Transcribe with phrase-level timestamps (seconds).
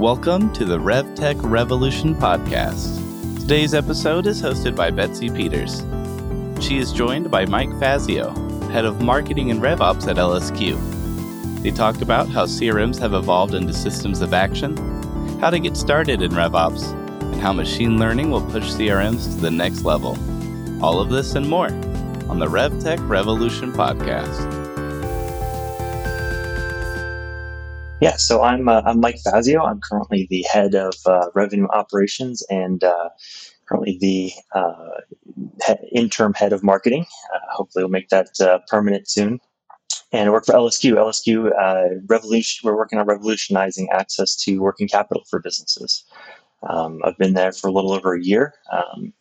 [0.00, 3.38] Welcome to the RevTech Revolution podcast.
[3.38, 5.82] Today's episode is hosted by Betsy Peters.
[6.64, 8.30] She is joined by Mike Fazio,
[8.70, 11.62] head of marketing and RevOps at LSQ.
[11.62, 14.74] They talked about how CRMs have evolved into systems of action,
[15.38, 19.50] how to get started in RevOps, and how machine learning will push CRMs to the
[19.50, 20.16] next level.
[20.82, 21.68] All of this and more
[22.30, 24.59] on the RevTech Revolution podcast.
[28.00, 29.62] Yeah, so I'm uh, I'm Mike Fazio.
[29.62, 33.10] I'm currently the head of uh, revenue operations and uh,
[33.68, 35.00] currently the uh,
[35.66, 37.04] he- interim head of marketing.
[37.34, 39.38] Uh, hopefully, we'll make that uh, permanent soon.
[40.12, 40.94] And I work for LSQ.
[40.94, 42.66] LSQ revolution.
[42.66, 46.04] We're working on revolutionizing access to working capital for businesses.
[46.68, 49.12] Um, I've been there for a little over a year, um,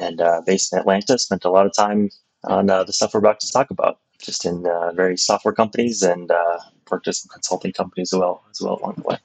[0.00, 1.18] and based in Atlanta.
[1.18, 2.10] Spent a lot of time
[2.44, 6.30] on the stuff we're about to talk about just in uh, various software companies and
[6.30, 6.58] uh,
[6.90, 9.18] worked with some consulting companies as well as well along the way.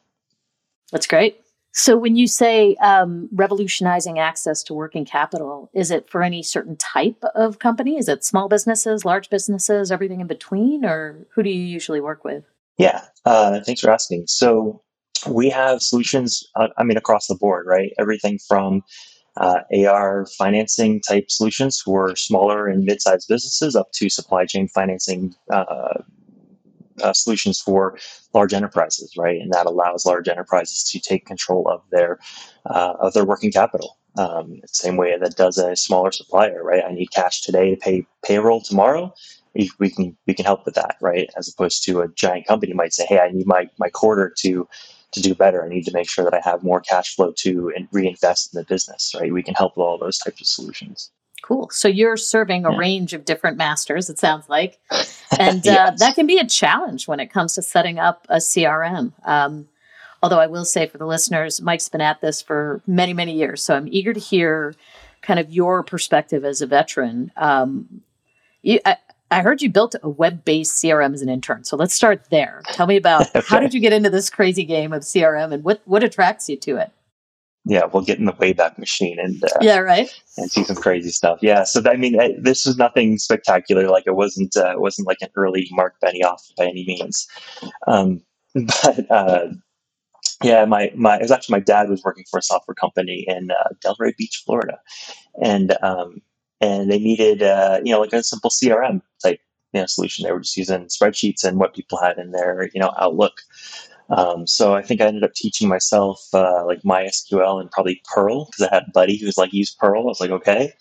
[0.92, 1.40] That's great.
[1.76, 6.78] So when you say um, revolutionizing access to working capital, is it for any certain
[6.78, 7.98] type of company?
[7.98, 12.24] Is it small businesses, large businesses, everything in between, or who do you usually work
[12.24, 12.44] with?
[12.78, 14.26] Yeah, uh, thanks for asking.
[14.28, 14.84] So
[15.28, 16.44] we have solutions.
[16.56, 17.92] Uh, I mean, across the board, right?
[17.98, 18.84] Everything from
[19.38, 25.34] uh, AR financing type solutions for smaller and mid-sized businesses up to supply chain financing
[25.52, 26.02] uh,
[27.02, 27.98] uh, solutions for
[28.34, 29.40] large enterprises, right?
[29.42, 32.20] And that allows large enterprises to take control of their
[32.66, 33.98] uh, of their working capital.
[34.16, 36.84] Um, same way that does a smaller supplier, right?
[36.88, 39.14] I need cash today to pay payroll tomorrow.
[39.80, 41.30] We can we can help with that, right?
[41.38, 44.68] As opposed to a giant company might say, "Hey, I need my my quarter to
[45.14, 45.64] to do better.
[45.64, 48.66] I need to make sure that I have more cash flow to reinvest in the
[48.66, 49.32] business, right?
[49.32, 51.12] We can help with all those types of solutions.
[51.44, 51.70] Cool.
[51.72, 52.78] So you're serving a yeah.
[52.78, 54.80] range of different masters, it sounds like.
[55.38, 55.90] And uh, yes.
[55.90, 59.12] uh, that can be a challenge when it comes to setting up a CRM.
[59.28, 59.68] Um,
[60.22, 63.62] although I will say for the listeners, Mike's been at this for many, many years.
[63.62, 64.74] So I'm eager to hear
[65.22, 67.32] kind of your perspective as a veteran.
[67.36, 68.02] Um,
[68.62, 68.96] you, I,
[69.34, 71.64] I heard you built a web-based CRM as an intern.
[71.64, 72.62] So let's start there.
[72.68, 73.42] Tell me about okay.
[73.48, 76.58] how did you get into this crazy game of CRM and what what attracts you
[76.58, 76.92] to it?
[77.66, 81.10] Yeah, we'll get in the Wayback Machine and uh, yeah, right, and see some crazy
[81.10, 81.40] stuff.
[81.42, 83.88] Yeah, so I mean, this was nothing spectacular.
[83.88, 87.26] Like it wasn't uh, it wasn't like an early Mark Benioff by any means.
[87.88, 88.22] Um,
[88.54, 89.48] but uh,
[90.44, 93.50] yeah, my my it was actually my dad was working for a software company in
[93.52, 94.78] uh, Delray Beach, Florida,
[95.42, 96.22] and um,
[96.64, 99.40] and they needed uh, you know like a simple CRM type
[99.74, 100.24] you know solution.
[100.24, 103.42] They were just using spreadsheets and what people had in their you know Outlook.
[104.10, 108.46] Um, so I think I ended up teaching myself uh, like MySQL and probably Perl
[108.46, 110.02] because I had a buddy who was like use Perl.
[110.02, 110.74] I was like okay,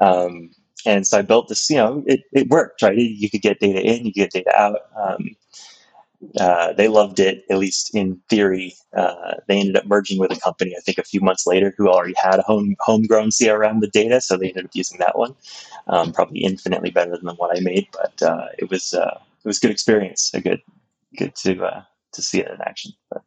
[0.00, 0.50] um,
[0.86, 1.68] and so I built this.
[1.68, 2.96] You know, it, it worked right.
[2.96, 4.80] You could get data in, you could get data out.
[4.96, 5.36] Um,
[6.38, 8.74] uh, they loved it, at least in theory.
[8.96, 11.88] Uh, they ended up merging with a company, I think, a few months later, who
[11.88, 15.34] already had a home homegrown CRM with data, so they ended up using that one.
[15.88, 19.48] Um, probably infinitely better than the one I made, but uh, it was uh, it
[19.48, 20.32] was good experience.
[20.34, 20.60] A good
[21.16, 21.82] good to uh,
[22.12, 22.92] to see it in action.
[23.10, 23.22] But.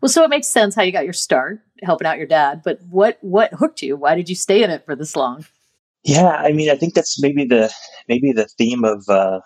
[0.00, 2.80] Well, so it makes sense how you got your start helping out your dad, but
[2.88, 3.96] what what hooked you?
[3.96, 5.44] Why did you stay in it for this long?
[6.04, 7.72] Yeah, I mean, I think that's maybe the
[8.08, 9.40] maybe the theme of uh,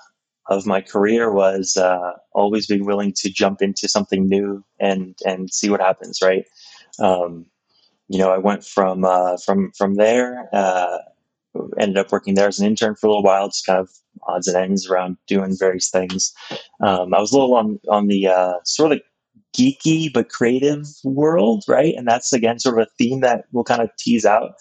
[0.49, 5.51] of my career was uh, always being willing to jump into something new and and
[5.51, 6.21] see what happens.
[6.23, 6.45] Right.
[6.99, 7.47] Um,
[8.09, 10.49] you know, I went from uh, from from there.
[10.53, 10.99] Uh,
[11.79, 13.91] ended up working there as an intern for a little while, just kind of
[14.27, 16.33] odds and ends around doing various things.
[16.81, 19.01] Um, I was a little on on the uh, sort of
[19.57, 21.95] geeky but creative world, right?
[21.97, 24.53] And that's again sort of a theme that we'll kind of tease out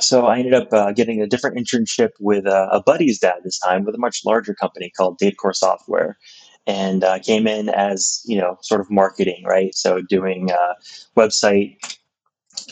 [0.00, 3.58] so I ended up uh, getting a different internship with uh, a buddy's dad this
[3.58, 6.18] time with a much larger company called DataCore Software.
[6.66, 9.74] And uh, came in as, you know, sort of marketing, right?
[9.74, 10.74] So doing uh,
[11.16, 11.78] website,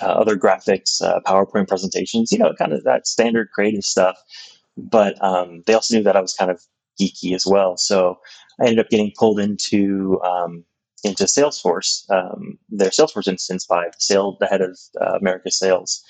[0.03, 4.19] uh, other graphics, uh, PowerPoint presentations, you know, kind of that standard creative stuff.
[4.77, 6.61] But um, they also knew that I was kind of
[7.01, 7.79] geeky as well.
[7.79, 8.19] So
[8.61, 10.65] I ended up getting pulled into um,
[11.03, 14.79] into Salesforce, um, their Salesforce instance by the sale, the head of
[15.21, 16.05] America Sales.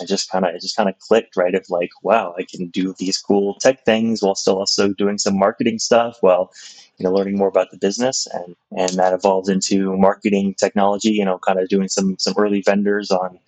[0.00, 2.68] I just kind of it just kind of clicked right of like wow I can
[2.68, 6.52] do these cool tech things while still also doing some marketing stuff while
[6.98, 11.24] you know learning more about the business and and that evolved into marketing technology you
[11.24, 13.38] know kind of doing some some early vendors on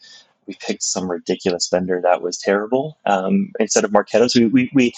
[0.46, 4.30] we picked some ridiculous vendor that was terrible um, instead of Marketo.
[4.30, 4.92] So we, we, we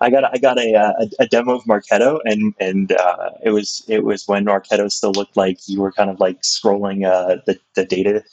[0.00, 3.84] I got I got a, a, a, demo of Marketo, and and uh, it was
[3.88, 7.58] it was when Marketo still looked like you were kind of like scrolling uh, the
[7.74, 8.24] the data.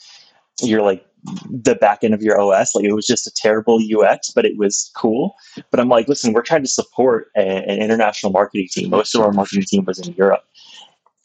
[0.60, 1.04] You're like
[1.50, 2.74] the back end of your OS.
[2.74, 5.34] Like it was just a terrible UX, but it was cool.
[5.70, 8.90] But I'm like, listen, we're trying to support a, an international marketing team.
[8.90, 10.44] Most of our marketing team was in Europe.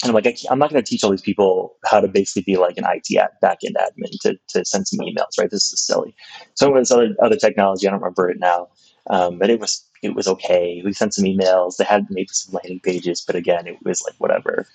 [0.01, 2.43] and I'm like, I am not going to teach all these people how to basically
[2.43, 5.51] be like an IT backend admin to, to send some emails, right?
[5.51, 6.15] This is silly.
[6.53, 8.69] So with this other other technology, I don't remember it now,
[9.09, 10.81] um, but it was it was okay.
[10.85, 11.75] We sent some emails.
[11.75, 14.65] They had maybe some landing pages, but again, it was like whatever.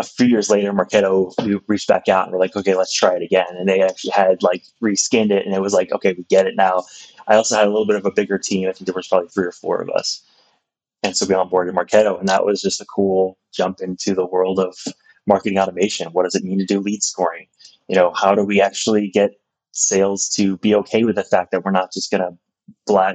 [0.00, 3.14] A few years later, Marketo we reached back out and we're like, okay, let's try
[3.14, 3.46] it again.
[3.50, 6.56] And they actually had like reskinned it, and it was like, okay, we get it
[6.56, 6.84] now.
[7.28, 8.68] I also had a little bit of a bigger team.
[8.68, 10.22] I think there was probably three or four of us.
[11.02, 14.58] And so we onboarded Marketo, and that was just a cool jump into the world
[14.58, 14.74] of
[15.26, 16.08] marketing automation.
[16.12, 17.46] What does it mean to do lead scoring?
[17.88, 19.32] You know, how do we actually get
[19.72, 22.36] sales to be okay with the fact that we're not just going to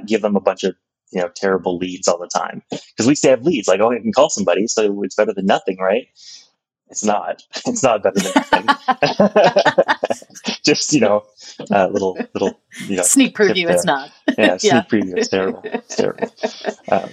[0.06, 0.76] give them a bunch of
[1.12, 4.00] you know terrible leads all the time because we still have leads like oh I
[4.00, 6.08] can call somebody so it's better than nothing right
[6.90, 9.36] it's not it's not better than nothing
[10.64, 11.24] just you know
[11.72, 14.82] a uh, little little you know sneak preview it's not yeah sneak yeah.
[14.84, 16.28] preview it's terrible it's terrible
[16.92, 17.10] um,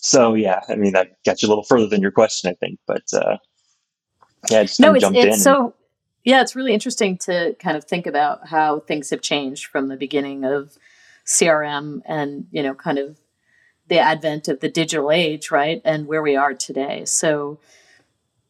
[0.00, 2.80] so yeah, I mean that got you a little further than your question, I think.
[2.86, 3.36] But uh,
[4.50, 5.74] yeah, just no, it's, it's so
[6.24, 9.96] yeah, it's really interesting to kind of think about how things have changed from the
[9.96, 10.76] beginning of
[11.26, 13.18] CRM and you know kind of
[13.88, 17.04] the advent of the digital age, right, and where we are today.
[17.04, 17.58] So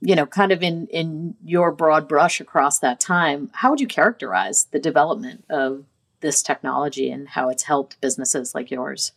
[0.01, 3.87] you know kind of in in your broad brush across that time how would you
[3.87, 5.85] characterize the development of
[6.21, 9.13] this technology and how it's helped businesses like yours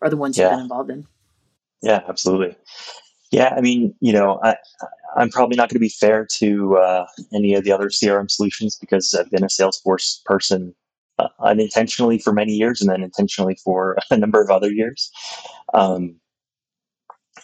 [0.00, 0.44] or the ones yeah.
[0.44, 1.06] you've been involved in
[1.82, 2.56] yeah, absolutely.
[3.30, 4.56] Yeah, I mean, you know, I,
[5.16, 8.76] I'm probably not going to be fair to uh, any of the other CRM solutions
[8.76, 10.74] because I've been a Salesforce person
[11.18, 15.10] uh, unintentionally for many years and then intentionally for a number of other years.
[15.74, 16.16] Um,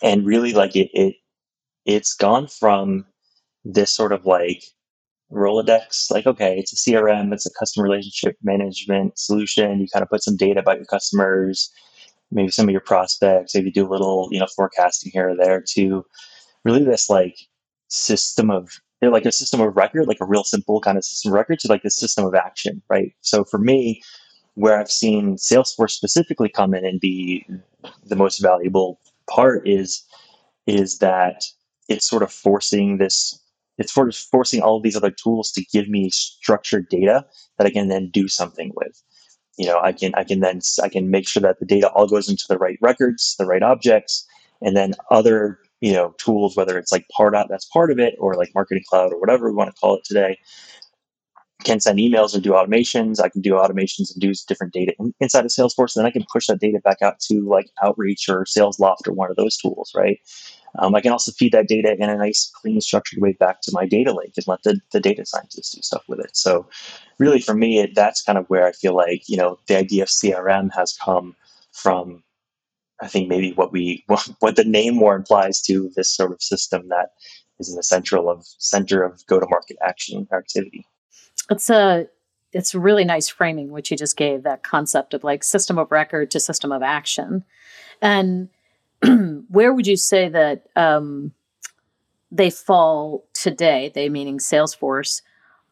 [0.02, 1.16] and really, like it, it,
[1.86, 3.04] it's gone from
[3.64, 4.62] this sort of like
[5.32, 9.80] Rolodex, like, okay, it's a CRM, it's a customer relationship management solution.
[9.80, 11.72] You kind of put some data about your customers
[12.34, 15.62] maybe some of your prospects, maybe do a little, you know, forecasting here or there
[15.74, 16.04] to
[16.64, 17.36] really this like
[17.88, 18.68] system of
[19.02, 21.68] like a system of record, like a real simple kind of system of record to
[21.68, 23.12] like this system of action, right?
[23.20, 24.02] So for me,
[24.54, 27.46] where I've seen Salesforce specifically come in and be
[28.06, 28.98] the most valuable
[29.28, 30.04] part is
[30.66, 31.44] is that
[31.88, 33.40] it's sort of forcing this
[33.76, 37.26] it's sort of forcing all of these other tools to give me structured data
[37.58, 39.02] that I can then do something with
[39.56, 42.08] you know, I can I can then I can make sure that the data all
[42.08, 44.26] goes into the right records, the right objects,
[44.60, 48.34] and then other you know tools, whether it's like Pardot that's part of it, or
[48.34, 50.38] like Marketing Cloud or whatever we want to call it today,
[51.62, 53.20] can send emails or do automations.
[53.20, 56.10] I can do automations and do different data in, inside of Salesforce, and then I
[56.10, 59.56] can push that data back out to like Outreach or Salesloft or one of those
[59.56, 60.18] tools, right?
[60.78, 63.72] Um, I can also feed that data in a nice, clean, structured way back to
[63.72, 66.36] my data lake and let the, the data scientists do stuff with it.
[66.36, 66.66] So,
[67.18, 70.02] really, for me, it, that's kind of where I feel like you know the idea
[70.02, 71.36] of CRM has come
[71.72, 72.22] from.
[73.00, 74.04] I think maybe what we
[74.40, 77.10] what the name more implies to this sort of system that
[77.58, 80.86] is in the central of center of go to market action activity.
[81.50, 82.06] It's a
[82.52, 86.30] it's really nice framing which you just gave that concept of like system of record
[86.32, 87.44] to system of action,
[88.00, 88.48] and
[89.48, 91.32] where would you say that um,
[92.30, 95.22] they fall today, they meaning Salesforce,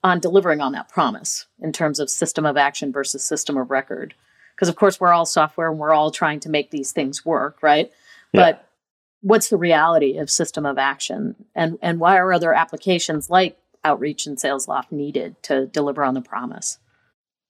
[0.05, 4.15] on delivering on that promise in terms of system of action versus system of record?
[4.55, 7.63] Because, of course, we're all software and we're all trying to make these things work,
[7.63, 7.91] right?
[8.33, 8.41] Yeah.
[8.41, 8.69] But
[9.23, 11.35] what's the reality of system of action?
[11.55, 16.21] And, and why are other applications like Outreach and Salesloft needed to deliver on the
[16.21, 16.79] promise?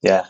[0.00, 0.26] Yeah.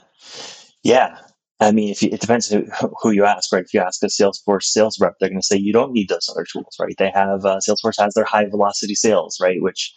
[0.83, 1.19] Yeah.
[1.63, 2.65] I mean, if you, it depends who,
[3.01, 3.65] who, you ask, right?
[3.65, 6.29] If you ask a Salesforce sales rep, they're going to say you don't need those
[6.29, 6.95] other tools, right?
[6.99, 9.63] They have uh, Salesforce has their high velocity sales, right?
[9.63, 9.95] Which,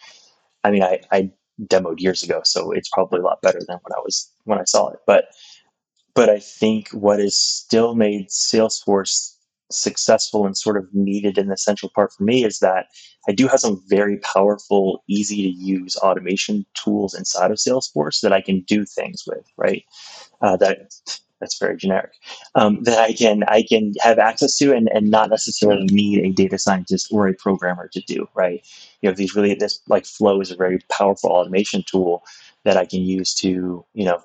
[0.63, 1.31] I mean, I, I
[1.63, 4.65] demoed years ago, so it's probably a lot better than when I was when I
[4.65, 4.99] saw it.
[5.07, 5.25] But,
[6.13, 9.35] but I think what has still made Salesforce
[9.71, 12.85] successful and sort of needed in the central part for me is that
[13.27, 18.31] I do have some very powerful, easy to use automation tools inside of Salesforce that
[18.31, 19.83] I can do things with, right?
[20.41, 20.91] Uh, that
[21.45, 22.11] that's very generic
[22.55, 26.31] um, that I can I can have access to and, and not necessarily need a
[26.31, 28.65] data scientist or a programmer to do right?
[29.01, 32.23] You know these really this like flow is a very powerful automation tool
[32.63, 34.19] that I can use to you know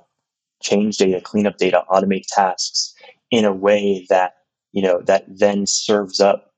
[0.63, 2.95] change data clean up data automate tasks
[3.31, 4.35] in a way that
[4.73, 6.53] you know that then serves up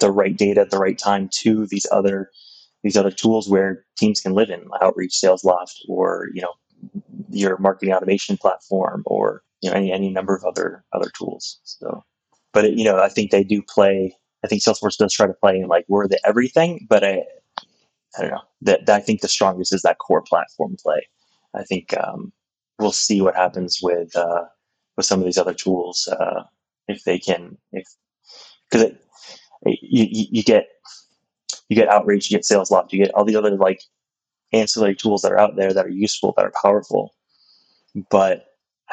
[0.00, 2.30] the right data at the right time to these other
[2.82, 6.52] these other tools where teams can live in outreach Salesloft or you know
[7.30, 11.58] your marketing automation platform or you know any any number of other other tools.
[11.64, 12.04] So,
[12.52, 14.14] but it, you know, I think they do play.
[14.44, 17.24] I think Salesforce does try to play in like we're the everything, but I
[18.18, 21.08] I don't know that, that I think the strongest is that core platform play.
[21.54, 22.32] I think um,
[22.78, 24.44] we'll see what happens with uh,
[24.98, 26.42] with some of these other tools uh,
[26.88, 27.86] if they can if
[28.70, 28.92] because
[29.64, 30.66] you, you get
[31.70, 33.80] you get Outreach, you get SalesLoft, you get all the other like
[34.52, 37.14] ancillary tools that are out there that are useful, that are powerful.
[38.10, 38.44] But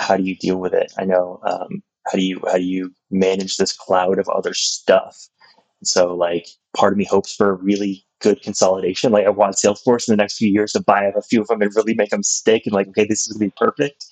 [0.01, 0.91] how do you deal with it?
[0.98, 5.17] I know um, how do you how do you manage this cloud of other stuff?
[5.79, 9.12] And So like part of me hopes for a really good consolidation.
[9.12, 11.48] Like I want Salesforce in the next few years to buy up a few of
[11.48, 14.05] them and really make them stick and like, okay, this is gonna be perfect.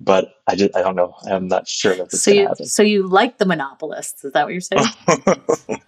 [0.00, 1.14] But I just I don't know.
[1.30, 2.66] I'm not sure that's so you, happen.
[2.66, 4.24] So you like the monopolists?
[4.24, 4.86] Is that what you're saying?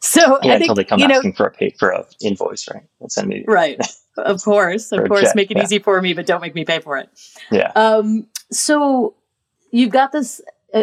[0.00, 2.06] so yeah, I think, until they come you asking know, for a pay for a
[2.22, 2.84] invoice, right?
[3.08, 3.80] send me right.
[4.16, 5.64] Of course, of course, check, make it yeah.
[5.64, 7.08] easy for me, but don't make me pay for it.
[7.50, 7.72] Yeah.
[7.74, 9.14] Um, so
[9.70, 10.40] you've got this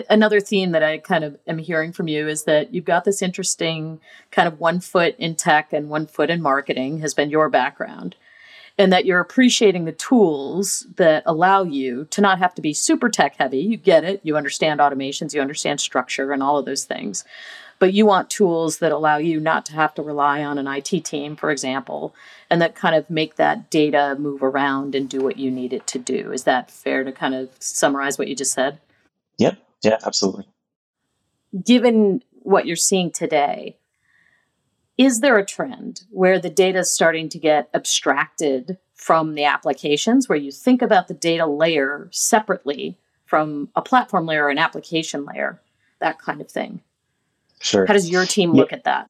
[0.09, 3.21] another theme that I kind of am hearing from you is that you've got this
[3.21, 3.99] interesting
[4.31, 8.15] kind of one foot in tech and one foot in marketing has been your background.
[8.77, 13.09] And that you're appreciating the tools that allow you to not have to be super
[13.09, 13.59] tech heavy.
[13.59, 14.21] You get it.
[14.23, 17.25] You understand automations, you understand structure and all of those things.
[17.81, 21.03] But you want tools that allow you not to have to rely on an IT
[21.03, 22.13] team, for example,
[22.47, 25.87] and that kind of make that data move around and do what you need it
[25.87, 26.31] to do.
[26.31, 28.79] Is that fair to kind of summarize what you just said?
[29.39, 29.57] Yep.
[29.83, 30.45] Yeah, absolutely.
[31.65, 33.77] given what you're seeing today,
[34.97, 40.29] is there a trend where the data is starting to get abstracted from the applications,
[40.29, 45.25] where you think about the data layer separately from a platform layer or an application
[45.25, 45.59] layer,
[45.99, 46.81] that kind of thing?
[47.61, 47.85] Sure.
[47.85, 48.61] How does your team Yeah.
[48.61, 49.07] look at that?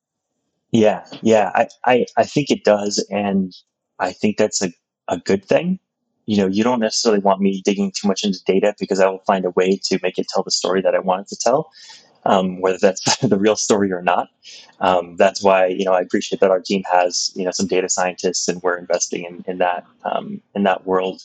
[0.71, 3.53] Yeah, yeah, I, I, I think it does, and
[3.99, 4.71] I think that's a,
[5.09, 5.79] a good thing.
[6.27, 9.23] You know, you don't necessarily want me digging too much into data because I will
[9.27, 11.71] find a way to make it tell the story that I want it to tell,
[12.23, 14.29] um, whether that's the real story or not.
[14.79, 17.89] Um, that's why you know I appreciate that our team has you know some data
[17.89, 21.21] scientists, and we're investing in in that um, in that world.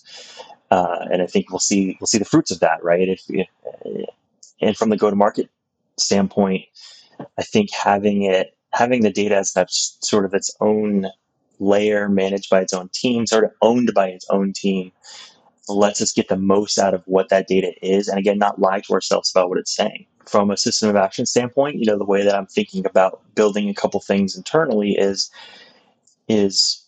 [0.73, 3.09] Uh, and I think we'll see we'll see the fruits of that, right?
[3.09, 3.47] If, if
[4.61, 5.49] and from the go to market
[5.99, 6.64] standpoint,
[7.39, 9.55] I think having it having the data as
[10.03, 11.07] sort of its own
[11.59, 14.93] layer managed by its own team, sort of owned by its own team,
[15.69, 18.09] lets us get the most out of what that data is.
[18.09, 20.07] And again, not lie to ourselves about what it's saying.
[20.27, 23.69] From a system of action standpoint, you know, the way that I'm thinking about building
[23.69, 25.31] a couple things internally is
[26.29, 26.86] is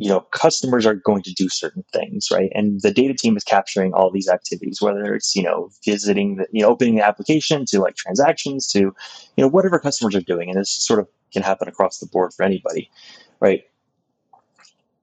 [0.00, 2.50] you know customers are going to do certain things right?
[2.54, 6.46] And the data team is capturing all these activities whether it's you know visiting the
[6.50, 8.94] you know opening the application to like transactions to you
[9.36, 12.44] know whatever customers are doing and this sort of can happen across the board for
[12.44, 12.90] anybody
[13.40, 13.62] right?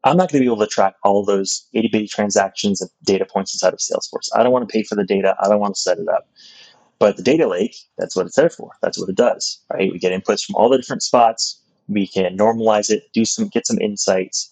[0.04, 3.25] I'm not going to be able to track all those itty bitty transactions and data
[3.25, 4.30] points inside of salesforce.
[4.36, 5.36] I don't want to pay for the data.
[5.44, 6.30] I don't want to set it up.
[7.00, 8.72] But the data lake that's what it's there for.
[8.82, 9.92] That's what it does right?
[9.92, 11.62] We get inputs from all the different spots.
[11.88, 14.51] We can normalize it do some get some insights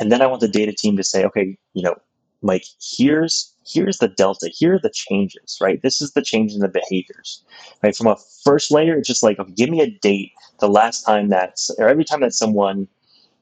[0.00, 1.94] and then I want the data team to say, okay, you know,
[2.42, 5.80] Mike, here's here's the delta, here are the changes, right?
[5.82, 7.44] This is the change in the behaviors,
[7.82, 7.94] right?
[7.94, 11.28] From a first layer, it's just like, okay, give me a date, the last time
[11.28, 12.88] that, or every time that someone,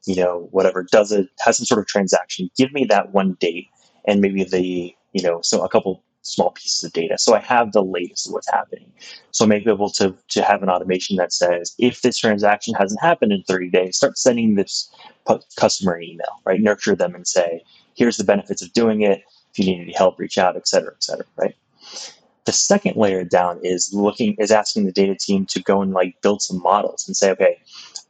[0.05, 3.67] you know, whatever does it has some sort of transaction, give me that one date
[4.05, 7.17] and maybe the, you know, so a couple small pieces of data.
[7.17, 8.91] So I have the latest of what's happening.
[9.31, 12.73] So I may be able to, to have an automation that says, if this transaction
[12.75, 14.91] hasn't happened in 30 days, start sending this
[15.55, 16.61] customer an email, right?
[16.61, 17.63] Nurture them and say,
[17.95, 19.21] here's the benefits of doing it.
[19.51, 21.55] If you need any help, reach out, et cetera, et cetera, right?
[22.45, 26.21] The second layer down is looking, is asking the data team to go and like
[26.21, 27.59] build some models and say, okay,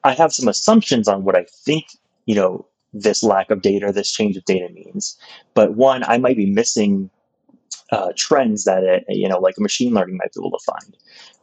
[0.03, 1.85] I have some assumptions on what I think,
[2.25, 5.17] you know, this lack of data, this change of data means.
[5.53, 7.09] But one, I might be missing
[7.91, 10.97] uh, trends that it, you know, like machine learning might be able to find.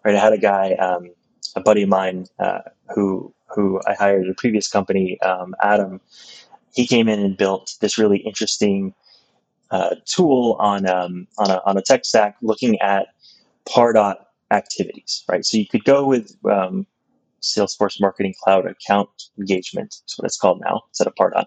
[0.04, 0.14] Right?
[0.14, 1.10] I had a guy, um,
[1.54, 2.60] a buddy of mine, uh,
[2.94, 6.00] who who I hired at a previous company, um, Adam.
[6.74, 8.94] He came in and built this really interesting
[9.70, 13.08] uh, tool on um, on a on a tech stack looking at
[13.68, 14.16] Pardot
[14.50, 15.24] activities.
[15.28, 16.86] Right, so you could go with um,
[17.42, 19.96] Salesforce Marketing Cloud account engagement.
[20.02, 21.46] That's what it's called now, instead of Pardot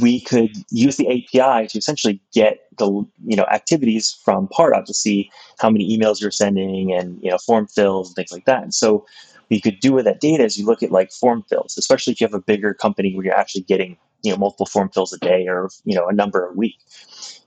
[0.00, 2.86] we could use the API to essentially get the
[3.24, 7.38] you know activities from Pardot to see how many emails you're sending and you know
[7.38, 8.62] form fills and things like that.
[8.62, 9.06] And so what
[9.50, 12.20] you could do with that data is you look at like form fills, especially if
[12.20, 15.18] you have a bigger company where you're actually getting you know multiple form fills a
[15.18, 16.78] day or you know a number a week.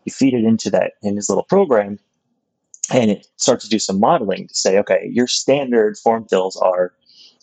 [0.06, 2.00] You feed it into that in this little program,
[2.92, 6.94] and it starts to do some modeling to say, okay, your standard form fills are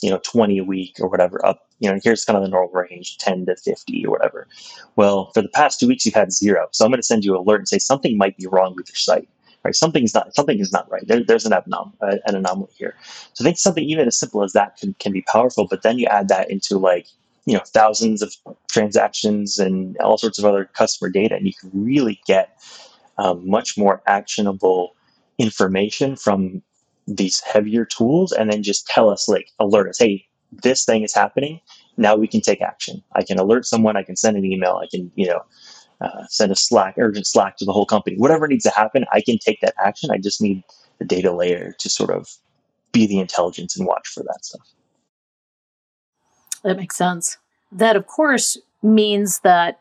[0.02, 2.72] you know 20 a week or whatever up you know here's kind of the normal
[2.72, 4.48] range 10 to 50 or whatever.
[4.96, 6.68] Well for the past two weeks you've had zero.
[6.72, 8.88] So i'm going to send you an alert and say something might be wrong with
[8.88, 9.28] your site
[9.64, 9.74] right?
[9.74, 11.06] Something's not something is not right.
[11.06, 12.96] There, there's an, anom- uh, an anomaly here.
[13.34, 15.98] So i think something even as simple as that can, can be powerful but then
[15.98, 17.06] you add that into like
[17.46, 18.34] you know thousands of
[18.70, 22.58] transactions and all sorts of other customer data and you can really get
[23.18, 24.94] um, much more actionable
[25.38, 26.62] information from
[27.06, 31.14] these heavier tools and then just tell us like alert us hey this thing is
[31.14, 31.60] happening.
[31.96, 33.02] Now we can take action.
[33.14, 33.96] I can alert someone.
[33.96, 34.80] I can send an email.
[34.82, 35.42] I can, you know,
[36.00, 38.16] uh, send a Slack, urgent Slack to the whole company.
[38.16, 40.10] Whatever needs to happen, I can take that action.
[40.10, 40.62] I just need
[40.98, 42.28] the data layer to sort of
[42.92, 44.68] be the intelligence and watch for that stuff.
[46.62, 47.38] That makes sense.
[47.70, 49.80] That, of course, means that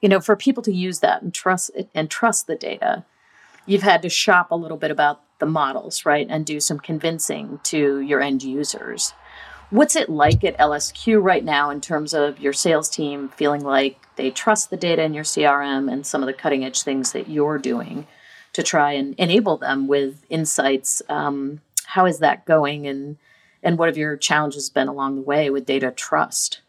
[0.00, 3.04] you know for people to use that and trust it and trust the data,
[3.66, 7.60] you've had to shop a little bit about the models, right, and do some convincing
[7.64, 9.12] to your end users.
[9.70, 13.98] What's it like at LSQ right now in terms of your sales team feeling like
[14.16, 17.28] they trust the data in your CRM and some of the cutting edge things that
[17.28, 18.06] you're doing
[18.52, 21.02] to try and enable them with insights?
[21.08, 23.16] Um, how is that going, and
[23.62, 26.60] and what have your challenges been along the way with data trust?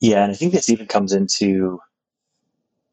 [0.00, 1.80] Yeah, and I think this even comes into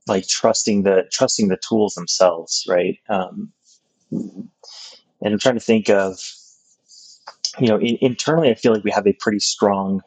[0.08, 2.98] like trusting the trusting the tools themselves, right?
[3.10, 3.52] Um,
[4.12, 4.50] and
[5.34, 6.20] I'm trying to think of
[7.60, 10.02] you know, in, internally, I feel like we have a pretty strong,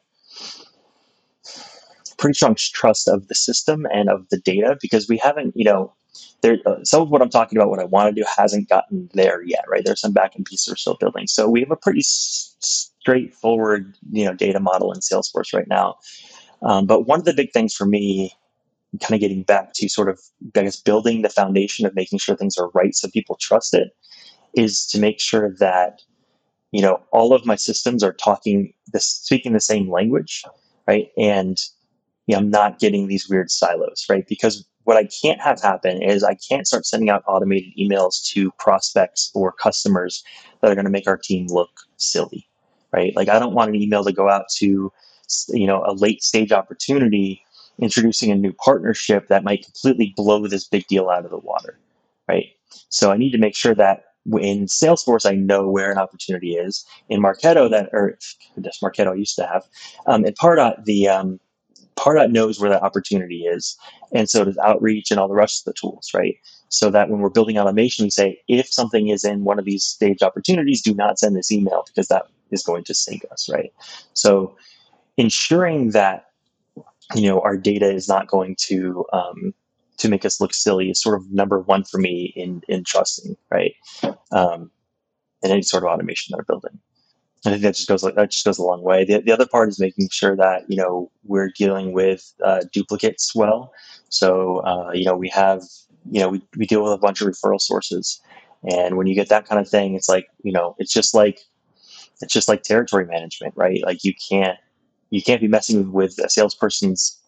[2.18, 5.92] pretty strong trust of the system and of the data because we haven't, you know,
[6.40, 9.08] there uh, some of what I'm talking about, what I want to do, hasn't gotten
[9.12, 9.82] there yet, right?
[9.84, 13.96] There's some back backend pieces we're still building, so we have a pretty s- straightforward,
[14.10, 15.96] you know, data model in Salesforce right now.
[16.62, 18.32] Um, but one of the big things for me,
[19.00, 20.20] kind of getting back to sort of,
[20.56, 23.88] I guess, building the foundation of making sure things are right so people trust it,
[24.54, 26.00] is to make sure that
[26.72, 30.44] you know, all of my systems are talking this, speaking the same language,
[30.86, 31.08] right?
[31.16, 31.58] And
[32.26, 34.26] you know, I'm not getting these weird silos, right?
[34.28, 38.50] Because what I can't have happen is I can't start sending out automated emails to
[38.58, 40.22] prospects or customers
[40.60, 42.46] that are going to make our team look silly,
[42.92, 43.14] right?
[43.16, 44.92] Like I don't want an email to go out to,
[45.48, 47.42] you know, a late stage opportunity
[47.80, 51.78] introducing a new partnership that might completely blow this big deal out of the water,
[52.28, 52.46] right?
[52.88, 56.84] So I need to make sure that in Salesforce, I know where an opportunity is.
[57.08, 58.18] In Marketo, that or
[58.56, 59.64] this Marketo used to have,
[60.06, 61.38] um, in Pardot, the um,
[61.96, 63.76] Pardot knows where that opportunity is,
[64.12, 66.36] and so does Outreach and all the rest of the tools, right?
[66.68, 69.84] So that when we're building automation, we say if something is in one of these
[69.84, 73.72] staged opportunities, do not send this email because that is going to sink us, right?
[74.14, 74.56] So
[75.16, 76.26] ensuring that
[77.14, 79.54] you know our data is not going to um,
[79.98, 83.36] to make us look silly is sort of number one for me in in trusting,
[83.50, 83.74] right?
[84.32, 84.70] Um,
[85.42, 86.78] in any sort of automation that we're building.
[87.44, 89.04] I think that just goes like that just goes a long way.
[89.04, 93.34] The, the other part is making sure that you know we're dealing with uh, duplicates
[93.34, 93.72] well.
[94.08, 95.62] So uh, you know we have
[96.10, 98.20] you know we, we deal with a bunch of referral sources,
[98.70, 101.40] and when you get that kind of thing, it's like you know it's just like
[102.20, 103.82] it's just like territory management, right?
[103.84, 104.58] Like you can't
[105.10, 107.20] you can't be messing with a salesperson's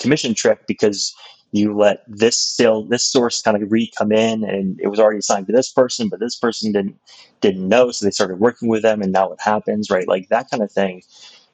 [0.00, 1.14] commission trick because
[1.52, 5.18] you let this sale this source kind of re come in and it was already
[5.18, 6.96] assigned to this person but this person didn't
[7.40, 10.08] didn't know so they started working with them and now what happens right?
[10.08, 11.02] Like that kind of thing.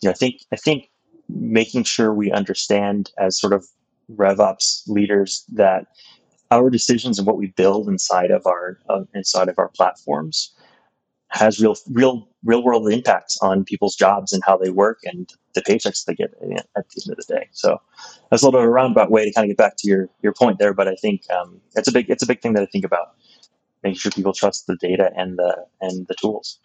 [0.00, 0.90] You know i think i think
[1.28, 3.66] making sure we understand as sort of
[4.14, 5.86] revops leaders that
[6.50, 10.54] our decisions and what we build inside of our uh, inside of our platforms
[11.36, 15.62] has real real real world impacts on people's jobs and how they work and the
[15.62, 17.48] paychecks they get at the end of the day.
[17.52, 17.80] So
[18.30, 20.08] that's a little bit of a roundabout way to kind of get back to your
[20.22, 22.62] your point there, but I think um, it's a big it's a big thing that
[22.62, 23.14] I think about
[23.82, 26.58] making sure people trust the data and the and the tools.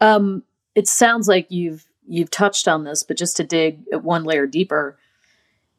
[0.00, 0.42] Um,
[0.74, 4.98] it sounds like you've you've touched on this, but just to dig one layer deeper,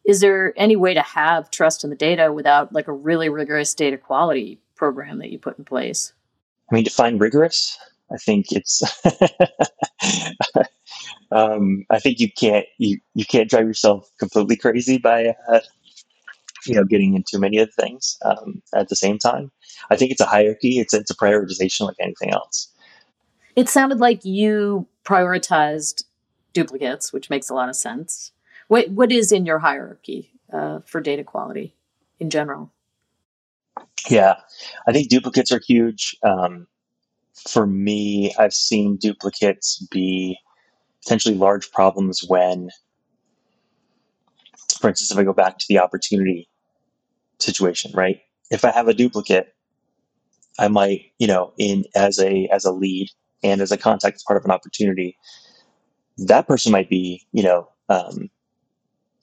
[0.06, 3.74] is there any way to have trust in the data without like a really rigorous
[3.74, 6.14] data quality program that you put in place?
[6.70, 7.78] I mean, define rigorous.
[8.12, 8.82] I think it's.
[11.32, 15.60] um, I think you can't you, you can't drive yourself completely crazy by uh,
[16.66, 19.52] you know getting into many of the things um, at the same time.
[19.90, 20.80] I think it's a hierarchy.
[20.80, 22.72] It's it's a prioritization like anything else.
[23.56, 26.04] It sounded like you prioritized
[26.54, 28.32] duplicates, which makes a lot of sense.
[28.68, 31.76] What what is in your hierarchy uh, for data quality
[32.20, 32.72] in general?
[34.10, 34.36] Yeah,
[34.88, 36.16] I think duplicates are huge.
[36.24, 36.68] Um,
[37.50, 40.38] for me, I've seen duplicates be
[41.04, 42.70] potentially large problems when,
[44.80, 46.50] for instance, if I go back to the opportunity
[47.40, 48.20] situation, right?
[48.52, 49.54] If I have a duplicate,
[50.60, 53.10] I might, you know, in as a as a lead
[53.44, 55.18] and as a contact as part of an opportunity,
[56.18, 58.30] that person might be, you know, um,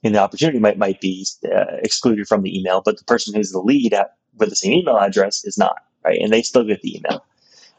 [0.03, 3.53] in the opportunity might might be uh, excluded from the email, but the person who's
[3.53, 6.19] the lead at with the same email address is not, right?
[6.21, 7.25] And they still get the email.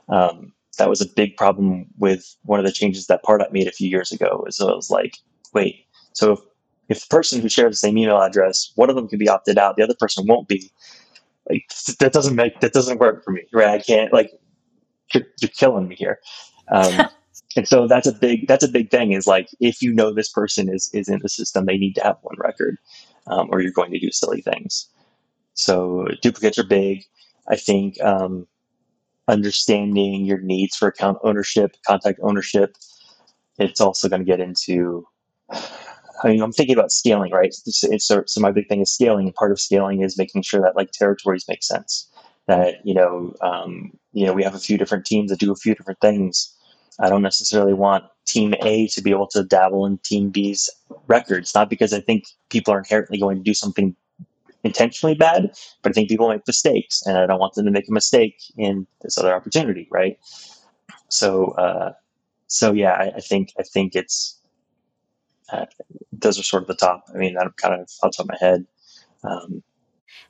[0.10, 3.72] Um, that was a big problem with one of the changes that Pardot made a
[3.72, 4.44] few years ago.
[4.48, 5.18] Is it was like,
[5.54, 6.39] wait, so if,
[6.89, 9.58] if the person who shares the same email address, one of them can be opted
[9.58, 10.72] out, the other person won't be.
[11.50, 11.66] Like
[12.00, 13.70] that doesn't make that doesn't work for me, right?
[13.70, 14.32] I can't like
[15.13, 16.20] you're, you're killing me here.
[16.70, 17.08] Um,
[17.56, 20.30] and so that's a big that's a big thing is like if you know this
[20.30, 22.78] person is is in the system they need to have one record
[23.28, 24.89] um, or you're going to do silly things
[25.54, 27.04] so duplicates are big
[27.50, 28.48] i think um,
[29.28, 32.76] understanding your needs for account ownership contact ownership
[33.60, 35.06] it's also going to get into
[36.24, 37.54] I mean, I'm thinking about scaling, right?
[37.54, 39.28] So, so my big thing is scaling.
[39.28, 42.10] And part of scaling is making sure that like territories make sense.
[42.48, 45.56] That you know, um, you know, we have a few different teams that do a
[45.56, 46.56] few different things.
[47.00, 50.70] I don't necessarily want Team A to be able to dabble in Team B's
[51.08, 53.96] records, not because I think people are inherently going to do something
[54.63, 57.88] intentionally bad, but I think people make mistakes, and I don't want them to make
[57.88, 60.17] a mistake in this other opportunity, right?
[61.10, 61.93] So, uh,
[62.47, 64.39] so yeah, I, I think I think it's
[65.52, 65.65] uh,
[66.12, 67.06] those are sort of the top.
[67.13, 68.65] I mean, that kind of off top of my head.
[69.23, 69.63] Um,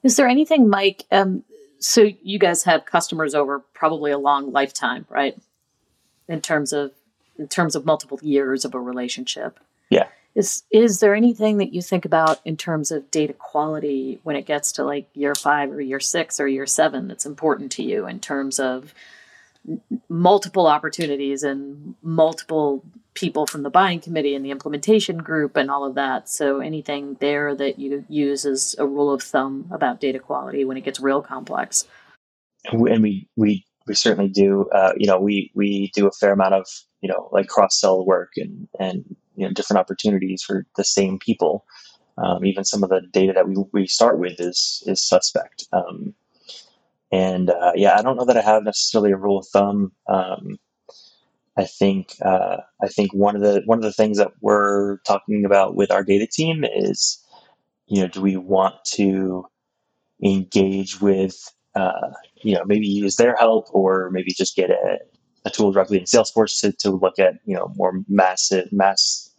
[0.04, 1.06] Is there anything, Mike?
[1.12, 1.44] Um,
[1.80, 5.38] so you guys have customers over probably a long lifetime, right?
[6.28, 6.92] In terms of
[7.38, 9.60] in terms of multiple years of a relationship.
[10.36, 14.48] Is is there anything that you think about in terms of data quality when it
[14.48, 18.08] gets to like year five or year six or year seven that's important to you
[18.08, 18.94] in terms of
[20.10, 25.86] multiple opportunities and multiple people from the buying committee and the implementation group and all
[25.86, 26.28] of that.
[26.28, 30.78] So anything there that you use as a rule of thumb about data quality when
[30.78, 31.86] it gets real complex.
[32.66, 34.70] And we we we certainly do.
[34.74, 36.66] Uh, you know, we we do a fair amount of
[37.02, 41.20] you know like cross sell work and and you know different opportunities for the same
[41.20, 41.66] people.
[42.18, 45.66] Um, even some of the data that we, we start with is is suspect.
[45.74, 46.14] Um,
[47.12, 49.92] and uh, yeah, I don't know that I have necessarily a rule of thumb.
[50.08, 50.58] Um,
[51.58, 55.46] I think uh, I think one of the one of the things that we're talking
[55.46, 57.24] about with our data team is,
[57.88, 59.46] you know, do we want to
[60.24, 61.36] engage with,
[61.76, 64.98] uh, you know, maybe use their help or maybe just get a,
[65.46, 69.30] a tool directly in Salesforce to, to look at, you know, more massive mass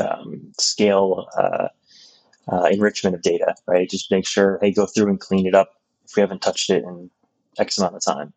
[0.00, 1.68] um, scale uh,
[2.50, 3.90] uh enrichment of data, right?
[3.90, 5.72] Just make sure, hey, go through and clean it up
[6.04, 7.10] if we haven't touched it in
[7.58, 8.32] X amount of time.